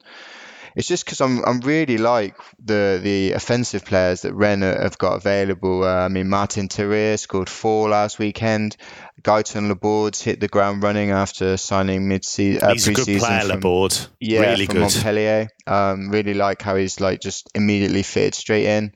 it's 0.77 0.87
just 0.87 1.05
because 1.05 1.21
I'm 1.21 1.45
I'm 1.45 1.61
really 1.61 1.99
like 1.99 2.37
the 2.65 3.01
the 3.03 3.33
offensive 3.33 3.85
players 3.85 4.23
that 4.23 4.35
Rennes 4.35 4.63
have 4.63 4.99
got 4.99 5.15
available. 5.15 5.83
Uh, 5.83 6.05
I 6.05 6.09
mean, 6.09 6.29
Martin 6.29 6.69
Terrier 6.69 7.17
scored 7.17 7.49
four 7.49 7.89
last 7.89 8.19
weekend. 8.19 8.77
Gaëtan 9.23 9.69
Laborde 9.69 10.17
hit 10.17 10.39
the 10.41 10.47
ground 10.47 10.83
running 10.83 11.11
after 11.11 11.57
signing 11.57 12.07
mid-season. 12.07 12.63
Uh, 12.63 12.73
he's 12.73 12.87
a 12.87 12.93
good 12.95 13.07
player, 13.19 13.41
from, 13.41 13.49
Laborde. 13.49 13.97
Yeah, 14.21 14.41
really 14.41 14.67
from 14.67 14.75
good. 14.75 14.81
Montpellier. 14.83 15.49
Um, 15.67 16.11
really 16.11 16.35
like 16.35 16.63
how 16.63 16.77
he's 16.77 17.01
like 17.01 17.21
just 17.21 17.51
immediately 17.55 18.05
fitted 18.05 18.35
straight 18.37 18.67
in. 18.67 18.95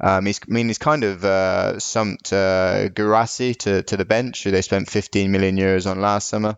Um, 0.00 0.26
he's, 0.26 0.40
I 0.48 0.50
mean, 0.50 0.68
he's 0.68 0.78
kind 0.78 1.04
of 1.04 1.24
uh, 1.24 1.74
sumped 1.76 2.32
uh, 2.32 2.88
to, 2.88 3.82
to 3.82 3.96
the 3.96 4.04
bench, 4.04 4.44
who 4.44 4.50
they 4.50 4.62
spent 4.62 4.88
15 4.88 5.30
million 5.30 5.56
euros 5.56 5.90
on 5.90 6.00
last 6.00 6.28
summer. 6.28 6.56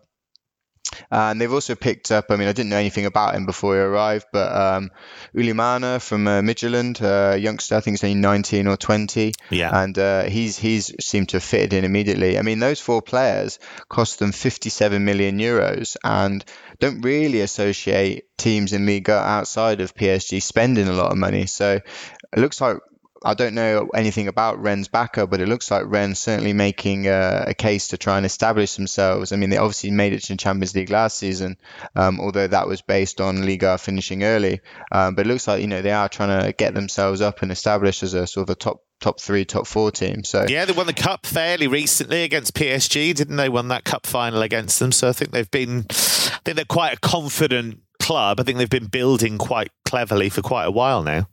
And 1.09 1.39
they've 1.39 1.51
also 1.51 1.75
picked 1.75 2.11
up, 2.11 2.25
I 2.29 2.35
mean, 2.35 2.47
I 2.47 2.53
didn't 2.53 2.69
know 2.69 2.77
anything 2.77 3.05
about 3.05 3.35
him 3.35 3.45
before 3.45 3.75
he 3.75 3.81
arrived, 3.81 4.27
but 4.31 4.55
um, 4.55 4.91
Sulemana 5.35 6.01
from 6.01 6.27
uh, 6.27 6.41
Midtjylland, 6.41 7.01
uh, 7.01 7.35
youngster, 7.35 7.75
I 7.75 7.81
think 7.81 7.93
he's 7.95 8.03
only 8.03 8.15
19 8.19 8.67
or 8.67 8.77
20. 8.77 9.33
Yeah. 9.49 9.81
And 9.83 9.97
uh, 9.97 10.23
he's 10.23 10.57
he's 10.57 10.93
seemed 10.99 11.29
to 11.29 11.37
have 11.37 11.43
fitted 11.43 11.73
in 11.73 11.85
immediately. 11.85 12.37
I 12.37 12.41
mean, 12.41 12.59
those 12.59 12.79
four 12.79 13.01
players 13.01 13.59
cost 13.89 14.19
them 14.19 14.31
57 14.31 15.03
million 15.03 15.39
euros 15.39 15.97
and 16.03 16.43
don't 16.79 17.01
really 17.01 17.41
associate 17.41 18.25
teams 18.37 18.73
in 18.73 18.85
Liga 18.85 19.13
outside 19.13 19.81
of 19.81 19.95
PSG 19.95 20.41
spending 20.41 20.87
a 20.87 20.93
lot 20.93 21.11
of 21.11 21.17
money. 21.17 21.45
So 21.45 21.75
it 21.75 22.39
looks 22.39 22.59
like 22.59 22.77
I 23.23 23.35
don't 23.35 23.53
know 23.53 23.89
anything 23.93 24.27
about 24.27 24.61
Rennes' 24.61 24.87
backer, 24.87 25.27
but 25.27 25.41
it 25.41 25.47
looks 25.47 25.69
like 25.69 25.83
Rennes 25.85 26.17
certainly 26.17 26.53
making 26.53 27.07
a, 27.07 27.45
a, 27.47 27.53
case 27.53 27.89
to 27.89 27.97
try 27.97 28.17
and 28.17 28.25
establish 28.25 28.75
themselves. 28.75 29.31
I 29.31 29.35
mean, 29.35 29.51
they 29.51 29.57
obviously 29.57 29.91
made 29.91 30.13
it 30.13 30.23
to 30.23 30.33
the 30.33 30.37
Champions 30.37 30.75
League 30.75 30.89
last 30.89 31.19
season, 31.19 31.57
um, 31.95 32.19
although 32.19 32.47
that 32.47 32.67
was 32.67 32.81
based 32.81 33.21
on 33.21 33.45
Liga 33.45 33.77
finishing 33.77 34.23
early. 34.23 34.61
Um, 34.91 35.13
but 35.13 35.27
it 35.27 35.29
looks 35.29 35.47
like 35.47 35.61
you 35.61 35.67
know 35.67 35.81
they 35.81 35.91
are 35.91 36.09
trying 36.09 36.43
to 36.43 36.51
get 36.51 36.73
themselves 36.73 37.21
up 37.21 37.43
and 37.43 37.51
establish 37.51 38.01
as 38.01 38.15
a 38.15 38.25
sort 38.25 38.49
of 38.49 38.53
a 38.53 38.55
top 38.55 38.83
top 39.01 39.19
three, 39.19 39.45
top 39.45 39.67
four 39.67 39.91
team. 39.91 40.23
So 40.23 40.45
yeah, 40.47 40.65
they 40.65 40.73
won 40.73 40.87
the 40.87 40.93
cup 40.93 41.25
fairly 41.25 41.67
recently 41.67 42.23
against 42.23 42.55
PSG, 42.55 43.13
didn't 43.13 43.35
they? 43.35 43.49
Won 43.49 43.67
that 43.67 43.83
cup 43.83 44.07
final 44.07 44.41
against 44.41 44.79
them. 44.79 44.91
So 44.91 45.09
I 45.09 45.13
think 45.13 45.31
they've 45.31 45.51
been, 45.51 45.85
I 45.89 46.39
think 46.43 46.55
they're 46.55 46.65
quite 46.65 46.93
a 46.93 46.99
confident 46.99 47.81
club. 47.99 48.39
I 48.39 48.43
think 48.43 48.57
they've 48.57 48.69
been 48.69 48.87
building 48.87 49.37
quite 49.37 49.71
cleverly 49.85 50.29
for 50.29 50.41
quite 50.41 50.65
a 50.65 50.71
while 50.71 51.03
now. 51.03 51.27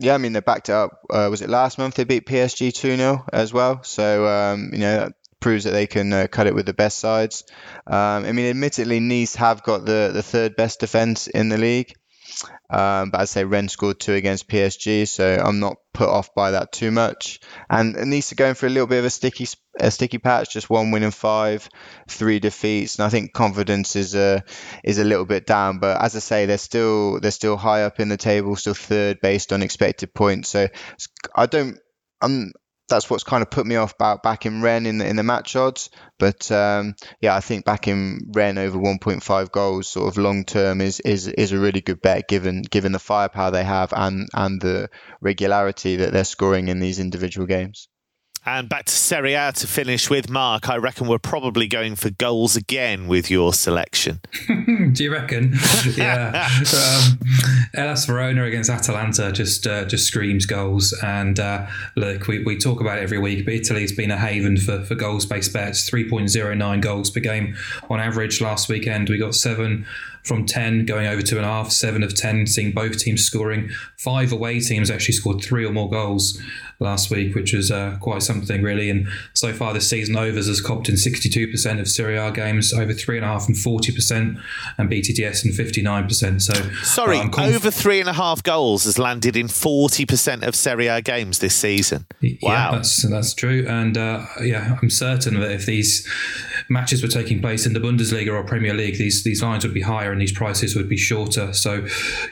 Yeah, 0.00 0.14
I 0.14 0.18
mean 0.18 0.32
they 0.32 0.40
backed 0.40 0.68
it 0.68 0.72
up. 0.72 1.00
Uh, 1.10 1.28
was 1.30 1.42
it 1.42 1.50
last 1.50 1.78
month 1.78 1.94
they 1.94 2.04
beat 2.04 2.26
PSG 2.26 2.72
two 2.72 2.96
0 2.96 3.24
as 3.32 3.52
well? 3.52 3.82
So 3.82 4.26
um, 4.26 4.70
you 4.72 4.78
know 4.80 4.96
that 5.00 5.12
proves 5.40 5.64
that 5.64 5.72
they 5.72 5.86
can 5.86 6.12
uh, 6.12 6.26
cut 6.26 6.46
it 6.46 6.54
with 6.54 6.66
the 6.66 6.72
best 6.72 6.98
sides. 6.98 7.44
Um, 7.86 8.24
I 8.24 8.32
mean, 8.32 8.46
admittedly, 8.46 8.98
Nice 9.00 9.34
have 9.36 9.62
got 9.62 9.84
the 9.84 10.10
the 10.12 10.22
third 10.22 10.56
best 10.56 10.80
defense 10.80 11.26
in 11.26 11.50
the 11.50 11.58
league. 11.58 11.94
Um, 12.68 13.10
but 13.10 13.20
I'd 13.20 13.28
say 13.28 13.44
Rennes 13.44 13.72
scored 13.72 14.00
two 14.00 14.14
against 14.14 14.48
PSG, 14.48 15.06
so 15.08 15.42
I'm 15.44 15.60
not 15.60 15.76
put 15.92 16.08
off 16.08 16.34
by 16.34 16.52
that 16.52 16.72
too 16.72 16.90
much. 16.90 17.40
And 17.68 17.94
Nice 18.10 18.32
are 18.32 18.36
going 18.36 18.54
for 18.54 18.66
a 18.66 18.70
little 18.70 18.86
bit 18.86 19.00
of 19.00 19.04
a 19.04 19.10
sticky 19.10 19.46
a 19.78 19.90
sticky 19.90 20.18
patch, 20.18 20.52
just 20.52 20.68
one 20.68 20.90
win 20.90 21.02
in 21.02 21.10
five, 21.10 21.68
three 22.08 22.38
defeats, 22.38 22.96
and 22.98 23.06
I 23.06 23.08
think 23.08 23.32
confidence 23.32 23.96
is 23.96 24.14
a 24.14 24.44
is 24.84 24.98
a 24.98 25.04
little 25.04 25.24
bit 25.24 25.46
down. 25.46 25.78
But 25.78 26.02
as 26.02 26.16
I 26.16 26.20
say, 26.20 26.46
they're 26.46 26.58
still 26.58 27.20
they're 27.20 27.30
still 27.30 27.56
high 27.56 27.84
up 27.84 28.00
in 28.00 28.08
the 28.08 28.16
table, 28.16 28.56
still 28.56 28.74
third 28.74 29.20
based 29.20 29.52
on 29.52 29.62
expected 29.62 30.14
points. 30.14 30.48
So 30.48 30.68
I 31.34 31.46
don't. 31.46 31.78
I'm 32.22 32.52
that's 32.90 33.08
what's 33.08 33.24
kind 33.24 33.42
of 33.42 33.50
put 33.50 33.66
me 33.66 33.76
off 33.76 33.94
about 33.94 34.22
back 34.22 34.44
in 34.44 34.60
Rennes 34.62 34.86
in 34.86 34.98
the 34.98 35.06
in 35.06 35.16
the 35.16 35.22
match 35.22 35.56
odds. 35.56 35.90
But 36.18 36.50
um, 36.52 36.94
yeah, 37.20 37.34
I 37.34 37.40
think 37.40 37.64
back 37.64 37.88
in 37.88 38.30
Rennes 38.32 38.58
over 38.58 38.78
1.5 38.78 39.50
goals, 39.50 39.88
sort 39.88 40.08
of 40.08 40.18
long 40.18 40.44
term, 40.44 40.80
is 40.80 41.00
is 41.00 41.28
is 41.28 41.52
a 41.52 41.58
really 41.58 41.80
good 41.80 42.02
bet 42.02 42.28
given 42.28 42.62
given 42.62 42.92
the 42.92 42.98
firepower 42.98 43.50
they 43.50 43.64
have 43.64 43.92
and 43.96 44.28
and 44.34 44.60
the 44.60 44.90
regularity 45.20 45.96
that 45.96 46.12
they're 46.12 46.24
scoring 46.24 46.68
in 46.68 46.80
these 46.80 46.98
individual 46.98 47.46
games. 47.46 47.88
And 48.46 48.70
back 48.70 48.86
to 48.86 48.92
Serie 48.92 49.34
A 49.34 49.52
to 49.52 49.66
finish 49.66 50.08
with 50.08 50.30
Mark. 50.30 50.70
I 50.70 50.78
reckon 50.78 51.06
we're 51.06 51.18
probably 51.18 51.68
going 51.68 51.94
for 51.94 52.08
goals 52.08 52.56
again 52.56 53.06
with 53.06 53.30
your 53.30 53.52
selection. 53.52 54.20
Do 54.46 55.04
you 55.04 55.12
reckon? 55.12 55.54
yeah. 55.94 56.48
um, 56.74 57.18
Hellas 57.74 58.06
Verona 58.06 58.44
against 58.44 58.70
Atalanta 58.70 59.30
just 59.30 59.66
uh, 59.66 59.84
just 59.84 60.06
screams 60.06 60.46
goals. 60.46 60.98
And 61.02 61.38
uh, 61.38 61.66
look, 61.96 62.28
we, 62.28 62.42
we 62.42 62.56
talk 62.56 62.80
about 62.80 62.98
it 62.98 63.02
every 63.02 63.18
week, 63.18 63.44
but 63.44 63.52
Italy's 63.52 63.92
been 63.92 64.10
a 64.10 64.16
haven 64.16 64.56
for, 64.56 64.84
for 64.84 64.94
goals 64.94 65.26
based 65.26 65.52
bets 65.52 65.88
3.09 65.90 66.80
goals 66.80 67.10
per 67.10 67.20
game 67.20 67.54
on 67.90 68.00
average. 68.00 68.40
Last 68.40 68.70
weekend, 68.70 69.10
we 69.10 69.18
got 69.18 69.34
seven 69.34 69.84
from 70.24 70.46
10 70.46 70.86
going 70.86 71.06
over 71.06 71.22
two 71.22 71.36
and 71.36 71.46
a 71.46 71.48
half, 71.48 71.70
seven 71.70 72.02
of 72.02 72.14
10 72.14 72.46
seeing 72.46 72.72
both 72.72 72.98
teams 72.98 73.22
scoring. 73.22 73.70
Five 73.98 74.32
away 74.32 74.60
teams 74.60 74.90
actually 74.90 75.14
scored 75.14 75.42
three 75.42 75.64
or 75.64 75.72
more 75.72 75.90
goals 75.90 76.40
last 76.80 77.10
week, 77.10 77.34
which 77.34 77.52
was 77.52 77.70
uh, 77.70 77.96
quite 78.00 78.22
something, 78.22 78.62
really. 78.62 78.90
And 78.90 79.06
so 79.34 79.52
far 79.52 79.72
this 79.72 79.88
season, 79.88 80.16
overs 80.16 80.46
has 80.46 80.60
copped 80.60 80.88
in 80.88 80.94
62% 80.94 81.78
of 81.78 81.88
Serie 81.88 82.16
A 82.16 82.32
games, 82.32 82.72
over 82.72 82.92
three 82.92 83.16
and 83.16 83.24
a 83.24 83.28
half 83.28 83.46
and 83.46 83.56
40%, 83.56 84.40
and 84.78 84.90
BTTS 84.90 85.44
in 85.44 85.52
59%. 85.52 86.40
So, 86.40 86.54
sorry, 86.82 87.18
uh, 87.18 87.28
conf- 87.28 87.54
over 87.56 87.70
three 87.70 88.00
and 88.00 88.08
a 88.08 88.14
half 88.14 88.42
goals 88.42 88.84
has 88.84 88.98
landed 88.98 89.36
in 89.36 89.46
40% 89.46 90.46
of 90.46 90.54
Serie 90.54 90.86
A 90.86 91.02
games 91.02 91.38
this 91.38 91.54
season. 91.54 92.06
Wow, 92.22 92.28
yeah, 92.40 92.70
that's 92.72 93.08
that's 93.08 93.34
true. 93.34 93.66
And 93.68 93.96
uh, 93.96 94.26
yeah, 94.42 94.78
I'm 94.80 94.90
certain 94.90 95.38
that 95.40 95.50
if 95.50 95.66
these 95.66 96.08
matches 96.70 97.02
were 97.02 97.08
taking 97.08 97.40
place 97.40 97.66
in 97.66 97.72
the 97.72 97.80
Bundesliga 97.80 98.32
or 98.32 98.42
Premier 98.44 98.72
League, 98.72 98.96
these 98.96 99.24
these 99.24 99.42
lines 99.42 99.64
would 99.64 99.74
be 99.74 99.82
higher 99.82 100.12
and 100.12 100.20
these 100.20 100.32
prices 100.32 100.76
would 100.76 100.88
be 100.88 100.96
shorter. 100.96 101.52
So, 101.52 101.84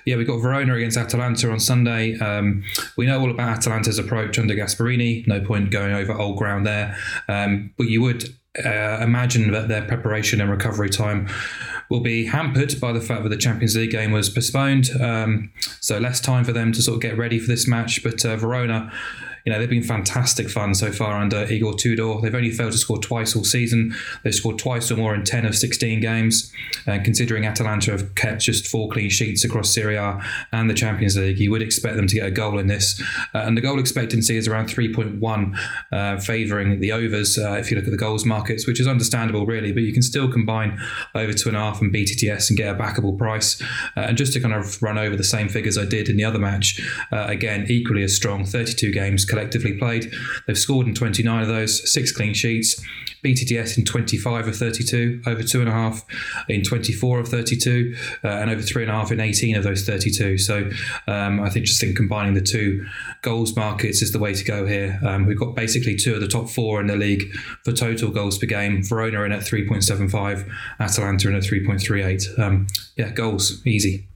yeah, 0.07 0.16
we 0.16 0.24
got 0.24 0.38
Verona 0.38 0.74
against 0.74 0.96
Atalanta 0.96 1.51
on 1.51 1.61
Sunday. 1.61 2.16
Um, 2.18 2.62
we 2.96 3.07
know 3.07 3.20
all 3.20 3.31
about 3.31 3.59
Atalanta's 3.59 3.98
approach 3.98 4.38
under 4.38 4.55
Gasperini. 4.55 5.27
No 5.27 5.40
point 5.40 5.70
going 5.70 5.92
over 5.92 6.12
old 6.12 6.38
ground 6.38 6.66
there. 6.66 6.96
Um, 7.29 7.74
but 7.77 7.88
you 7.88 8.01
would 8.01 8.35
uh, 8.64 8.98
imagine 9.03 9.51
that 9.53 9.68
their 9.68 9.83
preparation 9.83 10.40
and 10.40 10.51
recovery 10.51 10.88
time 10.88 11.29
will 11.90 12.01
be 12.01 12.27
hampered 12.27 12.81
by 12.81 12.92
the 12.92 13.01
fact 13.01 13.22
that 13.22 13.31
the 13.31 13.37
Champions 13.37 13.77
League 13.77 13.90
game 13.90 14.12
was 14.12 14.29
postponed. 14.29 14.90
Um, 15.01 15.51
so 15.81 15.98
less 15.98 16.20
time 16.20 16.44
for 16.44 16.53
them 16.53 16.72
to 16.72 16.83
sort 16.83 16.96
of 16.96 17.03
get 17.03 17.16
ready 17.16 17.38
for 17.38 17.48
this 17.48 17.66
match. 17.66 18.03
But 18.03 18.24
uh, 18.24 18.37
Verona 18.37 18.92
you 19.44 19.53
know, 19.53 19.59
they've 19.59 19.68
been 19.68 19.83
fantastic 19.83 20.48
fun 20.48 20.74
so 20.74 20.92
far 20.92 21.18
under 21.18 21.44
Igor 21.51 21.74
Tudor. 21.74 22.20
They've 22.20 22.35
only 22.35 22.51
failed 22.51 22.72
to 22.72 22.79
score 22.79 22.98
twice 22.98 23.35
all 23.37 23.44
season. 23.44 23.94
They've 24.22 24.35
scored 24.35 24.59
twice 24.59 24.90
or 24.90 24.96
more 24.96 25.14
in 25.14 25.24
10 25.24 25.46
of 25.46 25.57
16 25.57 26.01
games. 26.01 26.53
And 26.87 27.05
considering 27.05 27.46
Atalanta 27.46 27.92
have 27.92 28.14
kept 28.14 28.42
just 28.42 28.66
four 28.66 28.88
clean 28.88 29.11
sheets 29.11 29.44
across 29.44 29.72
Serie 29.72 29.96
A 29.96 30.20
and 30.53 30.68
the 30.68 30.74
Champions 30.74 31.16
League, 31.16 31.38
you 31.38 31.51
would 31.51 31.62
expect 31.62 31.96
them 31.96 32.07
to 32.07 32.14
get 32.14 32.27
a 32.27 32.31
goal 32.31 32.59
in 32.59 32.66
this. 32.66 33.01
Uh, 33.35 33.38
and 33.38 33.57
the 33.57 33.61
goal 33.61 33.79
expectancy 33.79 34.37
is 34.37 34.48
around 34.48 34.68
3.1, 34.68 35.59
uh, 35.92 36.20
favouring 36.20 36.81
the 36.81 36.92
overs 36.92 37.38
uh, 37.38 37.53
if 37.53 37.70
you 37.70 37.77
look 37.77 37.87
at 37.87 37.90
the 37.90 37.96
goals 37.96 38.24
markets, 38.24 38.66
which 38.66 38.81
is 38.81 38.87
understandable, 38.87 39.46
really. 39.46 39.72
But 39.72 39.83
you 39.83 39.92
can 39.92 40.03
still 40.03 40.31
combine 40.31 40.79
over 41.14 41.33
two 41.33 41.48
and 41.48 41.57
a 41.57 41.61
half 41.61 41.81
and 41.81 41.92
BTTS 41.92 42.51
and 42.51 42.57
get 42.57 42.74
a 42.74 42.79
backable 42.79 43.16
price. 43.16 43.61
Uh, 43.96 44.01
and 44.01 44.16
just 44.16 44.33
to 44.33 44.40
kind 44.40 44.55
of 44.55 44.83
run 44.83 44.98
over 44.98 45.16
the 45.16 45.24
same 45.24 45.48
figures 45.48 45.79
I 45.79 45.85
did 45.85 46.09
in 46.09 46.16
the 46.16 46.24
other 46.24 46.38
match, 46.38 46.81
uh, 47.12 47.27
again, 47.29 47.66
equally 47.68 48.03
as 48.03 48.14
strong 48.14 48.44
32 48.44 48.92
games 48.92 49.24
collectively 49.38 49.79
played. 49.79 50.12
They've 50.46 50.59
scored 50.59 50.87
in 50.87 50.94
29 50.94 51.42
of 51.42 51.48
those, 51.48 51.92
six 51.92 52.12
clean 52.12 52.35
sheets. 52.35 52.83
BTTS 53.24 53.79
in 53.79 53.85
25 53.85 54.46
of 54.46 54.57
32, 54.57 55.22
over 55.27 55.42
two 55.42 55.61
and 55.61 55.68
a 55.68 55.72
half 55.72 56.05
in 56.48 56.62
24 56.62 57.20
of 57.20 57.29
32, 57.29 57.96
uh, 58.22 58.29
and 58.29 58.51
over 58.51 58.62
three 58.62 58.83
and 58.83 58.90
a 58.92 58.94
half 58.94 59.11
in 59.11 59.18
18 59.18 59.57
of 59.57 59.64
those 59.64 59.85
32. 59.85 60.38
So 60.38 60.70
um, 61.09 61.40
I 61.40 61.51
think 61.51 61.66
just 61.66 61.81
think 61.81 61.96
combining 61.96 62.35
the 62.35 62.40
two 62.40 62.87
goals 63.22 63.57
markets 63.57 64.03
is 64.03 64.12
the 64.12 64.20
way 64.20 64.35
to 64.35 64.44
go 64.44 64.66
here. 64.66 65.01
Um, 65.05 65.27
we've 65.27 65.38
got 65.38 65.57
basically 65.57 65.96
two 65.96 66.14
of 66.14 66.20
the 66.20 66.29
top 66.29 66.48
four 66.48 66.81
in 66.81 66.87
the 66.87 66.96
league 66.96 67.24
for 67.64 67.72
total 67.72 68.11
goals 68.11 68.38
per 68.38 68.46
game. 68.46 68.85
Verona 68.85 69.22
in 69.22 69.33
at 69.33 69.40
3.75, 69.40 70.48
Atalanta 70.79 71.29
in 71.29 71.35
at 71.35 71.42
3.38. 71.42 72.38
Um, 72.38 72.66
yeah, 72.96 73.11
goals, 73.11 73.66
easy. 73.66 74.07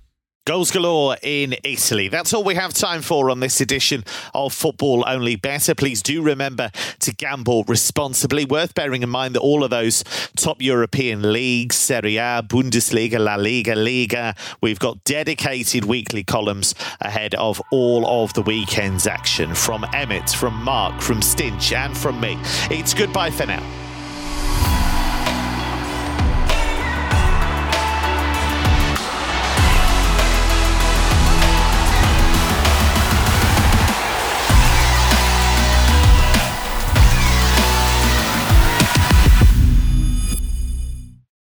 Goals 0.44 0.72
galore 0.72 1.16
in 1.22 1.55
Italy. 1.62 2.09
That's 2.09 2.35
all 2.35 2.42
we 2.42 2.57
have 2.57 2.74
time 2.74 3.00
for 3.00 3.31
on 3.31 3.38
this 3.38 3.61
edition 3.61 4.02
of 4.35 4.52
Football 4.52 5.05
Only 5.07 5.37
Better. 5.37 5.72
Please 5.72 6.02
do 6.02 6.20
remember 6.20 6.72
to 6.98 7.14
gamble 7.14 7.62
responsibly. 7.68 8.44
Worth 8.44 8.74
bearing 8.74 9.05
in 9.05 9.09
mind 9.09 9.37
that 9.37 9.40
all 9.40 9.62
of 9.62 9.70
those 9.70 10.02
top 10.37 10.61
European 10.61 11.33
leagues, 11.33 11.76
Serie 11.76 12.16
A, 12.16 12.42
Bundesliga, 12.44 13.20
La 13.20 13.37
Liga, 13.37 13.76
Liga, 13.76 14.35
we've 14.61 14.81
got 14.81 15.05
dedicated 15.05 15.85
weekly 15.85 16.24
columns 16.24 16.74
ahead 17.00 17.37
of 17.37 17.62
all 17.70 18.05
of 18.24 18.35
the 18.35 18.42
weekend's 18.42 19.07
action. 19.07 19.55
From 19.55 19.87
Emmett, 19.92 20.28
from 20.31 20.61
Mark, 20.61 21.00
from 21.00 21.22
Stinch, 21.22 21.72
and 21.72 21.96
from 21.96 22.20
me. 22.20 22.37
It's 22.68 22.94
goodbye 22.94 23.31
for 23.31 23.46
now. 23.46 23.91